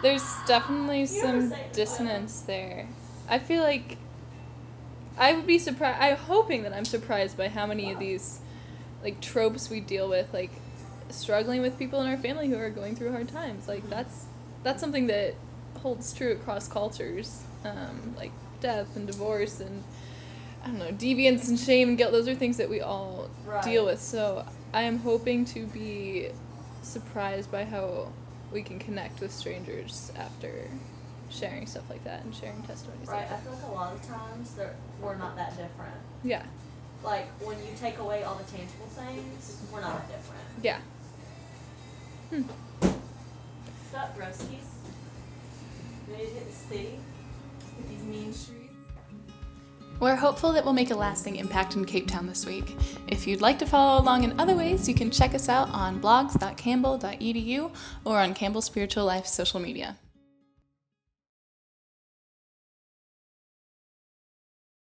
There's 0.00 0.24
definitely 0.46 1.00
You 1.00 1.06
some 1.06 1.54
dissonance 1.72 2.40
there. 2.42 2.86
I 3.28 3.38
feel 3.40 3.62
like 3.62 3.98
I 5.16 5.32
would 5.32 5.46
be 5.46 5.58
surprised. 5.58 5.98
I'm 6.00 6.16
hoping 6.16 6.62
that 6.62 6.72
I'm 6.72 6.84
surprised 6.84 7.36
by 7.36 7.48
how 7.48 7.66
many 7.66 7.90
of 7.92 7.98
these 7.98 8.40
like 9.02 9.20
tropes 9.20 9.70
we 9.70 9.80
deal 9.80 10.08
with, 10.08 10.32
like 10.32 10.50
struggling 11.10 11.62
with 11.62 11.78
people 11.78 12.00
in 12.00 12.08
our 12.08 12.16
family 12.16 12.48
who 12.48 12.56
are 12.58 12.70
going 12.70 12.94
through 12.94 13.12
hard 13.12 13.28
times. 13.28 13.66
Like 13.66 13.88
that's 13.90 14.26
that's 14.62 14.80
something 14.80 15.08
that 15.08 15.34
holds 15.82 16.12
true 16.12 16.32
across 16.32 16.68
cultures. 16.68 17.42
Um, 17.64 18.14
like 18.16 18.32
death 18.60 18.96
and 18.96 19.06
divorce 19.06 19.60
and 19.60 19.82
I 20.64 20.68
don't 20.68 20.78
know 20.78 20.92
deviance 20.92 21.48
and 21.48 21.58
shame 21.58 21.90
and 21.90 21.98
guilt. 21.98 22.12
Those 22.12 22.28
are 22.28 22.34
things 22.34 22.56
that 22.58 22.68
we 22.70 22.80
all 22.80 23.30
deal 23.64 23.86
with. 23.86 24.00
So 24.00 24.46
I 24.72 24.82
am 24.82 24.98
hoping 24.98 25.44
to 25.46 25.66
be 25.66 26.28
surprised 26.82 27.50
by 27.50 27.64
how 27.64 28.12
we 28.52 28.62
can 28.62 28.78
connect 28.78 29.20
with 29.20 29.32
strangers 29.32 30.12
after 30.16 30.68
sharing 31.30 31.66
stuff 31.66 31.88
like 31.90 32.04
that 32.04 32.24
and 32.24 32.34
sharing 32.34 32.62
testimonies. 32.62 33.08
Right. 33.08 33.22
Like 33.30 33.32
I 33.32 33.36
feel 33.42 33.52
like 33.52 33.62
a 33.64 33.72
lot 33.72 33.92
of 33.94 34.02
times 34.06 34.54
that 34.54 34.74
we're 35.00 35.16
not 35.16 35.36
that 35.36 35.50
different. 35.50 35.94
Yeah, 36.24 36.42
Like 37.04 37.26
when 37.40 37.56
you 37.58 37.72
take 37.78 37.98
away 37.98 38.22
all 38.24 38.34
the 38.36 38.44
tangible 38.44 38.86
things, 38.86 39.62
we're 39.72 39.80
not 39.80 40.08
that 40.08 40.16
different. 40.18 40.42
yeah. 40.62 40.78
Hmm. 42.30 42.42
Sup, 43.90 44.18
broskies? 44.18 44.68
Ready 46.10 46.26
to 46.26 46.30
hit 46.34 46.46
the 46.48 46.52
city? 46.54 46.98
With 47.76 47.88
these 47.88 48.02
mean 48.04 48.32
streets. 48.32 48.57
We're 50.00 50.14
hopeful 50.14 50.52
that 50.52 50.64
we'll 50.64 50.74
make 50.74 50.92
a 50.92 50.94
lasting 50.96 51.36
impact 51.36 51.74
in 51.74 51.84
Cape 51.84 52.06
Town 52.06 52.28
this 52.28 52.46
week. 52.46 52.76
If 53.08 53.26
you'd 53.26 53.40
like 53.40 53.58
to 53.58 53.66
follow 53.66 54.00
along 54.00 54.22
in 54.22 54.38
other 54.38 54.54
ways, 54.54 54.88
you 54.88 54.94
can 54.94 55.10
check 55.10 55.34
us 55.34 55.48
out 55.48 55.68
on 55.70 56.00
blogs.campbell.edu 56.00 57.74
or 58.04 58.20
on 58.20 58.32
Campbell 58.32 58.62
Spiritual 58.62 59.04
Life 59.04 59.26
social 59.26 59.58
media. 59.58 59.96